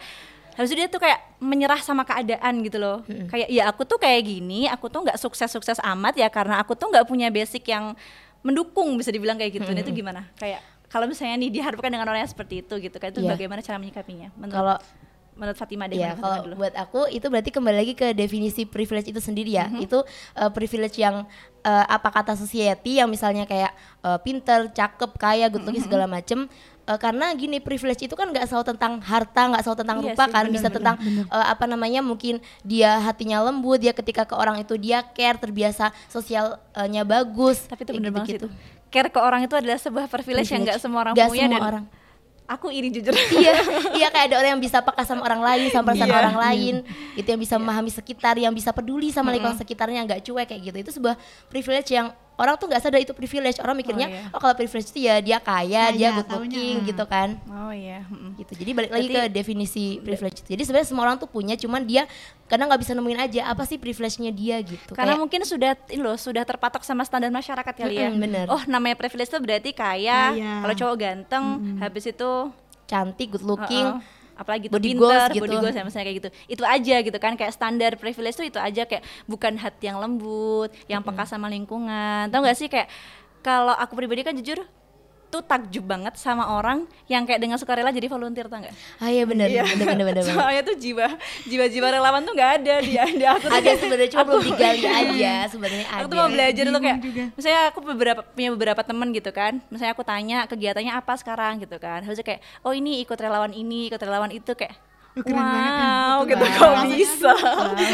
habis 0.51 0.69
itu 0.69 0.77
dia 0.77 0.87
tuh 0.87 0.99
kayak 0.99 1.19
menyerah 1.39 1.79
sama 1.79 2.03
keadaan 2.03 2.59
gitu 2.61 2.77
loh. 2.77 3.01
Kayak 3.27 3.47
ya 3.47 3.63
aku 3.65 3.81
tuh 3.83 3.97
kayak 3.97 4.21
gini 4.21 4.67
aku 4.67 4.87
tuh 4.87 5.03
nggak 5.03 5.17
sukses-sukses 5.17 5.79
amat 5.81 6.13
ya 6.15 6.27
karena 6.27 6.59
aku 6.59 6.75
tuh 6.75 6.91
nggak 6.91 7.07
punya 7.07 7.27
basic 7.27 7.65
yang 7.65 7.95
mendukung 8.41 8.97
bisa 8.97 9.09
dibilang 9.09 9.37
kayak 9.37 9.53
gitu. 9.53 9.69
Nah 9.69 9.79
itu 9.79 9.93
gimana? 9.93 10.27
Kayak 10.35 10.59
kalau 10.91 11.07
misalnya 11.07 11.39
nih 11.39 11.55
diharapkan 11.55 11.87
dengan 11.87 12.03
orang 12.03 12.27
yang 12.27 12.31
seperti 12.31 12.61
itu 12.61 12.73
gitu 12.77 12.99
kan 12.99 13.09
itu 13.09 13.23
Iya. 13.23 13.31
bagaimana 13.31 13.63
cara 13.63 13.79
menyikapinya 13.79 14.27
menurut 14.35 14.51
kalau 14.51 14.75
menurut 15.41 15.57
Fatimah 15.57 15.89
deh 15.89 15.97
Ya 15.97 16.13
kalau 16.13 16.45
dulu. 16.45 16.53
buat 16.55 16.73
aku 16.73 17.09
itu 17.09 17.25
berarti 17.25 17.49
kembali 17.49 17.75
lagi 17.75 17.93
ke 17.93 18.13
definisi 18.13 18.61
privilege 18.63 19.09
itu 19.09 19.17
sendiri 19.17 19.49
ya. 19.51 19.65
Mhm. 19.65 19.81
Itu 19.81 20.05
uh, 20.35 20.49
privilege 20.49 20.95
yang 20.95 21.25
uh, 21.59 21.85
apa 21.87 22.13
kata 22.13 22.33
society 22.35 23.01
yang 23.01 23.09
misalnya 23.09 23.43
kayak 23.43 23.73
uh, 23.99 24.15
pinter, 24.15 24.69
cakep, 24.69 25.11
kaya, 25.15 25.49
good 25.49 25.61
looking 25.61 25.81
Mhm. 25.81 25.89
segala 25.89 26.05
macem. 26.05 26.45
Eh, 26.83 26.97
karena 26.97 27.29
gini 27.31 27.57
privilege 27.57 28.01
itu 28.01 28.13
kan 28.13 28.25
nggak 28.27 28.41
selalu 28.43 28.65
tentang 28.67 28.97
harta 28.99 29.41
nggak 29.47 29.61
selalu 29.61 29.77
tentang 29.79 29.97
Iya 29.97 30.05
rupa 30.07 30.23
sih, 30.23 30.31
kan 30.31 30.43
bener, 30.43 30.53
bisa 30.53 30.67
bener, 30.67 30.75
tentang 30.77 30.95
eh, 31.29 31.45
apa 31.47 31.65
namanya 31.65 32.01
mungkin 32.01 32.35
dia 32.61 32.97
hatinya 32.99 33.37
lembut 33.39 33.77
dia 33.77 33.93
ketika 33.93 34.25
ke 34.25 34.33
orang 34.33 34.57
itu 34.57 34.73
dia 34.75 35.05
care 35.07 35.37
terbiasa 35.37 35.93
sosialnya 36.07 37.01
bagus 37.03 37.69
Tapi 37.69 37.81
itu 37.83 37.91
bener 37.93 38.09
banget 38.09 38.27
sih 38.27 38.35
gitu-gitu. 38.35 38.47
itu. 38.49 38.89
Care 38.89 39.07
ke 39.07 39.19
orang 39.19 39.41
itu 39.41 39.53
adalah 39.53 39.77
sebuah 39.77 40.05
privilege, 40.05 40.49
yang 40.49 40.65
nggak 40.65 40.75
Privilege. 40.75 40.81
semua 40.83 40.99
orang 41.01 41.13
Nggak 41.13 41.29
punya 41.29 41.45
semua 41.45 41.53
dan 41.53 41.61
orang. 41.63 41.83
Aku 42.51 42.67
iri 42.67 42.91
jujur. 42.91 43.15
iya 43.39 43.55
iya 43.95 44.07
kayak 44.09 44.27
ada 44.27 44.35
orang 44.37 44.59
yang 44.59 44.61
bisa 44.61 44.83
peka 44.83 45.03
sama 45.03 45.23
orang 45.23 45.39
lain 45.39 45.71
sama 45.71 45.91
perasaan 45.91 46.09
Iya. 46.09 46.19
orang 46.19 46.37
lain. 46.37 46.75
Itu 47.15 47.27
yang 47.27 47.39
bisa 47.39 47.55
memahami 47.55 47.87
sekitar 47.89 48.35
yang 48.35 48.51
bisa 48.51 48.75
peduli 48.75 49.07
sama 49.09 49.31
lingkungan 49.31 49.55
sekitarnya 49.55 50.03
nggak 50.03 50.21
cuek 50.21 50.45
kayak 50.45 50.61
gitu. 50.61 50.77
Itu 50.81 50.91
sebuah 50.91 51.15
privilege 51.47 51.89
yang 51.89 52.11
orang 52.41 52.57
tuh 52.57 52.65
nggak 52.65 52.81
sadar 52.81 52.97
itu 52.97 53.13
privilege 53.13 53.57
orang 53.57 53.77
mikirnya 53.77 54.07
iya. 54.09 54.21
oh, 54.29 54.37
kalau 54.37 54.51
privilege 54.51 54.89
itu 54.89 55.05
ya 55.05 55.21
dia 55.21 55.37
kaya 55.37 55.93
dia 55.93 56.09
Kaya, 56.09 56.17
good 56.17 56.29
looking 56.33 56.75
ah. 56.75 56.85
gitu 56.85 57.03
kan 57.05 57.29
Oh 57.47 57.69
iya. 57.69 58.01
mm. 58.03 58.35
gitu 58.35 58.51
jadi 58.57 58.71
balik 58.73 58.91
lagi 58.91 59.05
ke 59.05 59.13
Berarti- 59.15 59.31
definisi 59.31 59.85
privilege 59.99 60.41
itu. 60.41 60.49
jadi 60.49 60.61
sebenarnya 60.63 60.87
semua 60.87 61.03
orang 61.05 61.17
tuh 61.17 61.29
punya 61.29 61.53
cuman 61.53 61.81
dia 61.81 62.09
kadang 62.45 62.65
nggak 62.65 62.81
bisa 62.81 62.91
nemuin 62.91 63.19
aja 63.21 63.41
apa 63.47 63.63
sih 63.63 63.77
privilege-nya 63.77 64.31
dia 64.31 64.57
gitu 64.59 64.91
Karena 64.91 65.13
Kayak- 65.13 65.21
mungkin 65.21 65.41
sudah 65.43 65.71
loh 65.95 66.17
sudah 66.17 66.41
terpatok 66.41 66.81
sama 66.81 67.01
standar 67.01 67.29
masyarakat 67.29 67.71
kali 67.71 67.95
ya. 67.95 68.09
Bener. 68.09 68.45
Oh 68.47 68.59
namanya 68.65 68.97
privilege 68.97 69.27
itu 69.27 69.39
berarti 69.39 69.71
kaya, 69.71 70.33
Kaya. 70.33 70.53
kalau 70.59 70.75
cowok 70.75 70.95
ganteng, 70.97 71.45
habis 71.77 72.03
itu 72.05 72.29
cantik 72.83 73.31
good 73.31 73.45
looking 73.45 73.87
Heeh. 73.87 74.19
Apalagi 74.41 74.73
tuh 74.73 74.81
body 74.81 74.97
pinter, 74.97 75.05
goals 75.05 75.29
gitu. 75.37 75.43
body 75.45 75.57
goals 75.61 75.75
ya 75.77 75.83
misalnya 75.85 76.05
kayak 76.09 76.17
gitu. 76.17 76.29
Itu 76.49 76.63
aja 76.65 76.95
gitu 77.05 77.17
kan 77.21 77.33
kayak 77.37 77.53
standar 77.53 77.91
privilege 78.01 78.35
tuh 78.35 78.47
itu 78.49 78.57
aja 78.57 78.83
kayak 78.89 79.03
bukan 79.29 79.53
hati 79.61 79.93
yang 79.93 80.01
lembut, 80.01 80.73
yang 80.89 81.05
peka 81.05 81.29
sama 81.29 81.45
lingkungan. 81.47 82.33
Tahu 82.33 82.41
gak 82.41 82.57
sih 82.57 82.67
kayak 82.67 82.89
kalau 83.45 83.77
aku 83.77 83.93
pribadi 83.93 84.25
kan 84.25 84.33
jujur 84.33 84.65
tuh 85.31 85.41
takjub 85.41 85.81
banget 85.81 86.11
sama 86.13 86.43
orang 86.51 86.83
yang 87.07 87.23
kayak 87.23 87.39
dengan 87.39 87.55
sukarela 87.55 87.87
jadi 87.89 88.05
volunteer 88.05 88.45
tau 88.45 88.59
gak? 88.59 88.75
ah 88.97 89.07
iya 89.07 89.23
bener 89.23 89.47
Iya. 89.47 89.63
bener 89.65 89.87
bener 89.87 90.05
bener, 90.05 90.21
bener. 90.21 90.35
Soalnya 90.35 90.61
tuh 90.61 90.75
jiwa 90.75 91.07
jiwa-jiwa 91.45 91.87
relawan 91.89 92.21
tuh 92.21 92.33
nggak 92.33 92.51
ada 92.59 92.73
di 92.79 92.91
di 92.91 93.23
aku 93.23 93.39
tuh 93.41 93.49
ada 93.49 93.69
sebenarnya 93.73 94.09
cuma 94.09 94.19
aku- 94.19 94.29
belum 94.29 94.43
digali 94.45 94.85
aja 94.99 95.33
sebenarnya 95.47 95.85
ada 95.87 95.95
aku 95.95 96.05
tuh 96.05 96.17
mau 96.17 96.29
belajar 96.29 96.63
tuh 96.67 96.81
kayak 96.81 96.99
juga. 96.99 97.23
misalnya 97.31 97.61
aku 97.65 97.79
beberapa 97.81 98.21
punya 98.27 98.49
beberapa 98.51 98.81
temen 98.81 99.07
gitu 99.09 99.31
kan 99.31 99.53
misalnya 99.67 99.91
aku 99.91 100.03
tanya 100.03 100.37
kegiatannya 100.45 100.91
apa 100.91 101.13
sekarang 101.15 101.53
gitu 101.57 101.77
kan 101.77 102.01
harusnya 102.01 102.27
kayak 102.27 102.41
oh 102.61 102.71
ini 102.71 102.99
ikut 102.99 103.15
relawan 103.15 103.51
ini 103.51 103.87
ikut 103.87 103.97
relawan 103.97 104.29
itu 104.29 104.51
kayak 104.51 104.75
Keren 105.13 105.35
banget 105.35 105.73
ya. 105.73 105.83
wow 105.83 106.17
Betul 106.17 106.29
gitu 106.29 106.43
banget. 106.43 106.55
kok 106.55 106.95
bisa 106.95 107.31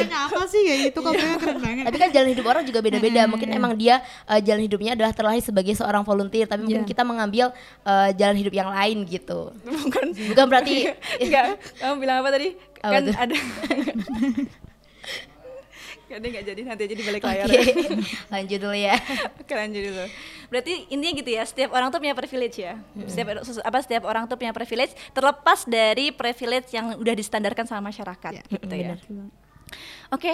apa 0.07 0.43
sih 0.45 0.61
kayak 0.61 0.79
gitu 0.85 0.97
kok 0.99 1.13
keren 1.13 1.57
banget. 1.57 1.83
tapi 1.85 1.97
kan 1.97 2.09
jalan 2.11 2.29
hidup 2.29 2.45
orang 2.45 2.63
juga 2.63 2.79
beda-beda 2.79 3.21
mungkin 3.25 3.49
emang 3.49 3.73
dia 3.73 3.95
eh, 4.23 4.39
jalan 4.39 4.61
hidupnya 4.61 4.91
adalah 4.93 5.11
terlahir 5.11 5.41
sebagai 5.41 5.73
seorang 5.73 6.03
volunteer 6.03 6.45
tapi 6.45 6.61
mungkin 6.61 6.83
Iya. 6.83 6.89
kita 6.89 7.01
mengambil 7.01 7.45
eh, 7.81 8.09
jalan 8.13 8.35
hidup 8.35 8.53
yang 8.53 8.69
lain 8.69 8.97
gitu 9.03 9.49
bukan 9.63 10.05
bukan 10.13 10.45
berarti 10.47 10.93
enggak 11.23 11.45
kamu 11.75 11.93
bilang 11.97 12.17
apa 12.21 12.29
tadi 12.31 12.49
Apa 12.77 12.91
kan 12.91 13.01
tuh? 13.03 13.15
ada 13.15 13.35
Gak 16.07 16.23
nggak 16.23 16.45
jadi 16.47 16.61
nanti 16.63 16.81
aja 16.87 16.95
di 16.95 17.03
balik 17.03 17.19
layar 17.19 17.45
Oke, 17.51 17.59
lanjut 18.31 18.59
dulu 18.63 18.77
ya. 18.79 18.95
keren 19.43 19.75
jadi 19.75 19.91
dulu 19.91 20.07
berarti 20.47 20.73
intinya 20.87 21.13
gitu 21.19 21.29
ya 21.35 21.43
setiap 21.43 21.75
orang 21.75 21.91
tuh 21.91 21.99
punya 21.99 22.15
privilege 22.15 22.63
ya 22.63 22.79
setiap 23.11 23.43
apa 23.43 23.77
setiap 23.83 24.03
orang 24.07 24.23
tuh 24.23 24.39
punya 24.39 24.55
privilege 24.55 24.95
terlepas 25.11 25.67
dari 25.67 26.15
privilege 26.15 26.71
yang 26.71 26.95
udah 26.95 27.11
distandarkan 27.11 27.67
sama 27.67 27.91
masyarakat 27.91 28.39
Ya, 28.39 28.43
gitu 28.47 28.71
ya 28.71 28.95
oke 30.07 30.33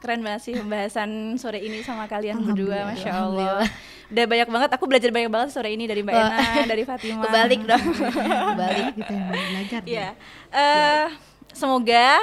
keren 0.00 0.24
banget 0.24 0.40
sih 0.48 0.54
pembahasan 0.56 1.36
sore 1.36 1.60
ini 1.60 1.84
sama 1.84 2.08
kalian 2.08 2.40
berdua 2.40 2.88
masya 2.88 3.12
allah 3.12 3.64
udah 4.08 4.24
banyak 4.24 4.48
banget 4.48 4.70
aku 4.72 4.84
belajar 4.88 5.10
banyak 5.12 5.28
banget 5.28 5.48
sore 5.52 5.72
ini 5.72 5.84
dari 5.84 6.00
mbak 6.00 6.12
Wah. 6.12 6.32
Ena 6.32 6.64
dari 6.64 6.84
Fatima 6.84 7.24
Kebalik 7.24 7.60
dong. 7.64 7.84
Kebalik. 8.52 8.86
Kita 9.00 9.12
yang 9.16 9.28
belajar. 9.32 9.80
Iya. 9.88 10.08
Eh, 10.52 11.06
semoga 11.56 12.20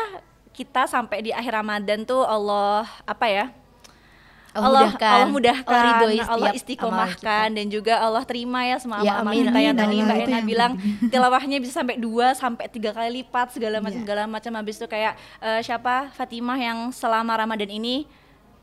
kita 0.61 0.85
sampai 0.85 1.25
di 1.25 1.31
akhir 1.33 1.57
Ramadan 1.57 2.05
tuh 2.05 2.21
Allah 2.21 2.85
apa 3.03 3.25
ya? 3.25 3.45
Allah 4.51 4.67
Allah 4.67 4.83
mudahkan. 4.83 5.13
Allah 5.15 5.29
mudahkan, 5.31 5.71
Allah 5.71 5.87
ridhoi 5.87 6.19
Allah 6.27 6.51
istiqomahkan 6.51 7.47
dan 7.55 7.65
juga 7.71 7.95
Allah 7.97 8.19
terima 8.27 8.59
ya 8.61 8.75
semua 8.77 8.99
Ya, 8.99 9.23
amal 9.23 9.31
amin, 9.31 9.47
kita. 9.47 9.59
Yang 9.63 9.75
tadi 9.79 9.95
Mbak 9.97 10.17
Ena 10.21 10.39
bilang 10.43 10.71
tilawahnya 11.11 11.57
bisa 11.57 11.73
sampai 11.79 11.95
dua 11.95 12.35
sampai 12.35 12.67
tiga 12.67 12.91
kali 12.91 13.23
lipat 13.23 13.55
segala 13.55 13.79
macam 13.79 13.95
Iya. 13.95 14.03
segala 14.03 14.23
macam. 14.27 14.51
Habis 14.53 14.75
itu 14.75 14.87
kayak 14.87 15.13
eh, 15.39 15.61
siapa? 15.63 16.11
Fatimah 16.11 16.59
yang 16.59 16.91
selama 16.91 17.31
Ramadan 17.33 17.71
ini 17.71 18.03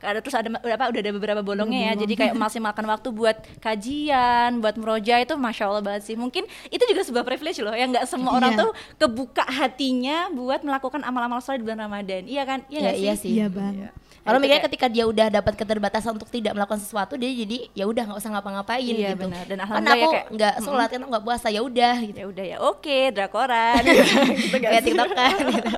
ada 0.01 0.19
terus 0.19 0.33
ada 0.33 0.49
udah 0.49 0.75
apa 0.75 0.87
udah 0.87 1.01
ada 1.01 1.13
beberapa 1.13 1.41
bolongnya 1.41 1.81
ya 1.85 1.99
jadi 1.99 2.13
kayak 2.17 2.35
masih 2.35 2.59
makan 2.59 2.87
waktu 2.87 3.09
buat 3.11 3.37
kajian 3.61 4.59
buat 4.59 4.75
meroja 4.75 5.19
itu 5.19 5.35
masya 5.35 5.67
allah 5.67 5.83
banget 5.83 6.03
sih 6.05 6.15
mungkin 6.15 6.43
itu 6.67 6.83
juga 6.85 7.03
sebuah 7.03 7.25
privilege 7.25 7.59
loh 7.59 7.73
yang 7.73 7.89
nggak 7.89 8.05
semua 8.05 8.35
orang 8.35 8.47
Iya. 8.49 8.61
tuh 8.61 8.71
kebuka 8.97 9.45
hatinya 9.45 10.31
buat 10.31 10.61
melakukan 10.61 11.01
amal-amal 11.01 11.39
soleh 11.39 11.59
di 11.59 11.65
bulan 11.65 11.83
ramadan 11.83 12.25
iya 12.25 12.43
kan 12.43 12.63
iya 12.67 12.79
Ya, 12.79 12.83
nggak 12.85 12.97
iya 12.97 13.13
sih 13.13 13.21
sih. 13.21 13.33
Iya 13.35 13.47
bang. 13.49 13.75
Orang 14.21 14.39
Itu 14.39 14.45
mikirnya 14.45 14.65
ketika 14.67 14.87
dia 14.87 15.05
udah 15.05 15.27
dapat 15.31 15.55
keterbatasan 15.55 16.13
untuk 16.13 16.29
tidak 16.29 16.53
melakukan 16.53 16.77
sesuatu 16.79 17.17
dia 17.17 17.33
jadi 17.33 17.65
ya 17.73 17.85
udah 17.85 18.03
nggak 18.05 18.19
usah 18.19 18.31
ngapa-ngapain 18.31 18.85
Iya, 18.85 19.11
gitu. 19.11 19.25
benar. 19.25 19.43
Dan 19.43 19.57
kan 19.57 19.65
alhamdulillah 19.65 19.97
ya 19.97 20.05
aku 20.05 20.13
kayak- 20.13 20.29
nggak 20.31 20.55
sholat 20.61 20.89
kan 20.89 20.99
aku 20.99 21.09
nggak 21.09 21.25
puasa 21.25 21.47
ya 21.49 21.61
udah 21.61 21.95
gitu. 22.03 22.19
ya 22.19 22.27
udah 22.27 22.45
ya 22.47 22.57
oke 22.61 22.99
drakoran 23.11 23.81
gitu 23.89 24.05
Kayak 24.55 24.73
sih? 24.77 24.87
tiktokan 24.87 25.33
gitu. 25.49 25.71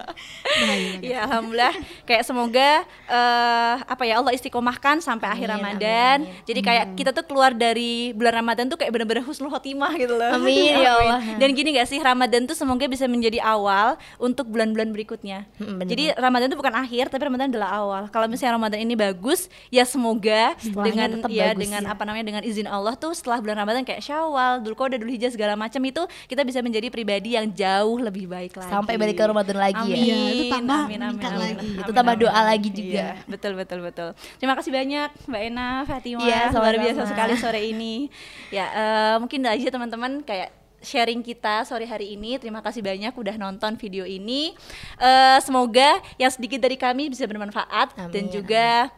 Banget. 0.50 0.98
Iya 1.00 1.18
alhamdulillah 1.22 1.74
kayak 2.02 2.22
semoga 2.22 2.68
eh 3.06 3.74
apa 3.80 4.02
ya 4.02 4.10
Allah 4.18 4.33
istiqomahkan 4.35 4.99
sampai 4.99 5.29
akhir 5.31 5.49
Amin, 5.51 5.57
Ramadan. 5.62 6.16
amin, 6.25 6.31
amin. 6.33 6.46
Jadi 6.49 6.61
kayak 6.64 6.85
kita 6.99 7.11
tuh 7.14 7.25
keluar 7.29 7.55
dari 7.55 8.11
bulan 8.16 8.42
Ramadan 8.42 8.66
tuh 8.66 8.79
kayak 8.81 8.90
bener-bener 8.90 9.23
husnul 9.23 9.53
khotimah 9.53 9.92
gitu 9.94 10.14
loh. 10.18 10.35
Amin, 10.35 10.75
ya 10.85 10.96
Allah. 10.96 11.20
Dan 11.38 11.55
gini 11.55 11.77
gak 11.77 11.88
sih 11.88 11.99
Ramadan 12.01 12.49
tuh 12.49 12.57
semoga 12.57 12.87
bisa 12.90 13.07
menjadi 13.07 13.38
awal 13.44 14.01
untuk 14.16 14.49
bulan-bulan 14.51 14.90
berikutnya. 14.90 15.46
Hmm, 15.61 15.79
bener 15.79 15.90
Jadi 15.92 16.05
Ramadan 16.16 16.46
tuh 16.51 16.59
bukan 16.59 16.75
akhir 16.75 17.12
tapi 17.12 17.23
Ramadan 17.27 17.49
adalah 17.53 17.70
awal. 17.77 18.03
Kalau 18.09 18.27
misalnya 18.27 18.57
Ramadan 18.57 18.81
ini 18.81 18.94
bagus 18.96 19.46
ya 19.68 19.85
semoga 19.85 20.55
Setelahnya 20.59 20.87
dengan 20.88 21.09
tetap 21.20 21.31
ya 21.31 21.46
bagus, 21.53 21.61
dengan 21.61 21.83
ya. 21.85 21.92
apa 21.92 22.03
namanya 22.09 22.25
dengan 22.27 22.42
izin 22.42 22.66
Allah 22.66 22.94
tuh 22.96 23.12
setelah 23.12 23.38
bulan 23.44 23.57
Ramadan 23.62 23.83
kayak 23.85 24.03
Syawal, 24.03 24.64
Dzulqa'dah, 24.64 24.99
Dzulhijjah 24.99 25.31
segala 25.35 25.55
macam 25.55 25.83
itu 25.85 26.03
kita 26.27 26.42
bisa 26.46 26.59
menjadi 26.64 26.88
pribadi 26.88 27.37
yang 27.37 27.46
jauh 27.53 27.99
lebih 28.01 28.27
baik 28.27 28.57
lagi. 28.57 28.73
Sampai 28.73 28.96
balik 28.96 29.16
ke 29.18 29.25
Ramadan 29.25 29.59
lagi 29.59 29.85
ya. 29.90 29.96
Amin. 29.96 30.05
Iya, 30.05 30.16
itu 30.33 30.44
tambah 30.49 30.81
amin, 30.87 30.99
amin, 30.99 31.09
meningkat 31.12 31.33
amin. 31.33 31.42
lagi. 31.44 31.68
Itu 31.81 31.90
tambah 31.92 32.14
doa 32.16 32.33
amin. 32.33 32.49
lagi 32.49 32.68
juga. 32.73 32.90
Iya, 32.90 33.09
betul 33.29 33.53
betul 33.55 33.79
betul. 33.85 33.99
Terima 34.36 34.54
kasih 34.56 34.72
banyak 34.72 35.10
Mbak 35.28 35.42
Ena, 35.46 35.68
Fatima, 35.84 36.24
Iya, 36.24 36.50
luar 36.52 36.74
biasa 36.76 37.02
sekali 37.06 37.34
sore 37.36 37.60
ini. 37.62 38.08
Ya 38.48 38.66
eh, 38.70 39.14
mungkin 39.20 39.44
aja 39.46 39.68
teman-teman 39.68 40.24
kayak 40.24 40.50
sharing 40.80 41.20
kita 41.20 41.68
sore 41.68 41.84
hari 41.84 42.16
ini. 42.16 42.40
Terima 42.40 42.64
kasih 42.64 42.80
banyak 42.80 43.12
udah 43.12 43.36
nonton 43.36 43.76
video 43.76 44.08
ini. 44.08 44.56
Eh, 44.96 45.38
semoga 45.44 46.00
yang 46.16 46.32
sedikit 46.32 46.60
dari 46.60 46.80
kami 46.80 47.12
bisa 47.12 47.28
bermanfaat 47.28 47.96
dan 48.08 48.08
Amin, 48.08 48.32
juga 48.32 48.88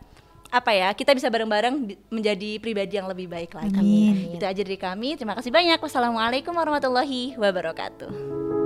apa 0.53 0.69
ya 0.69 0.93
kita 0.93 1.17
bisa 1.17 1.33
bareng-bareng 1.33 1.75
di- 1.89 1.99
menjadi 2.13 2.61
pribadi 2.61 3.01
yang 3.01 3.09
lebih 3.09 3.25
baik 3.25 3.57
lagi. 3.57 3.73
Amin. 3.73 4.37
Itu 4.37 4.45
aja 4.45 4.61
dari 4.61 4.79
kami. 4.79 5.17
Terima 5.17 5.33
kasih 5.33 5.49
banyak. 5.49 5.81
Wassalamualaikum 5.81 6.53
warahmatullahi 6.53 7.41
wabarakatuh. 7.41 8.62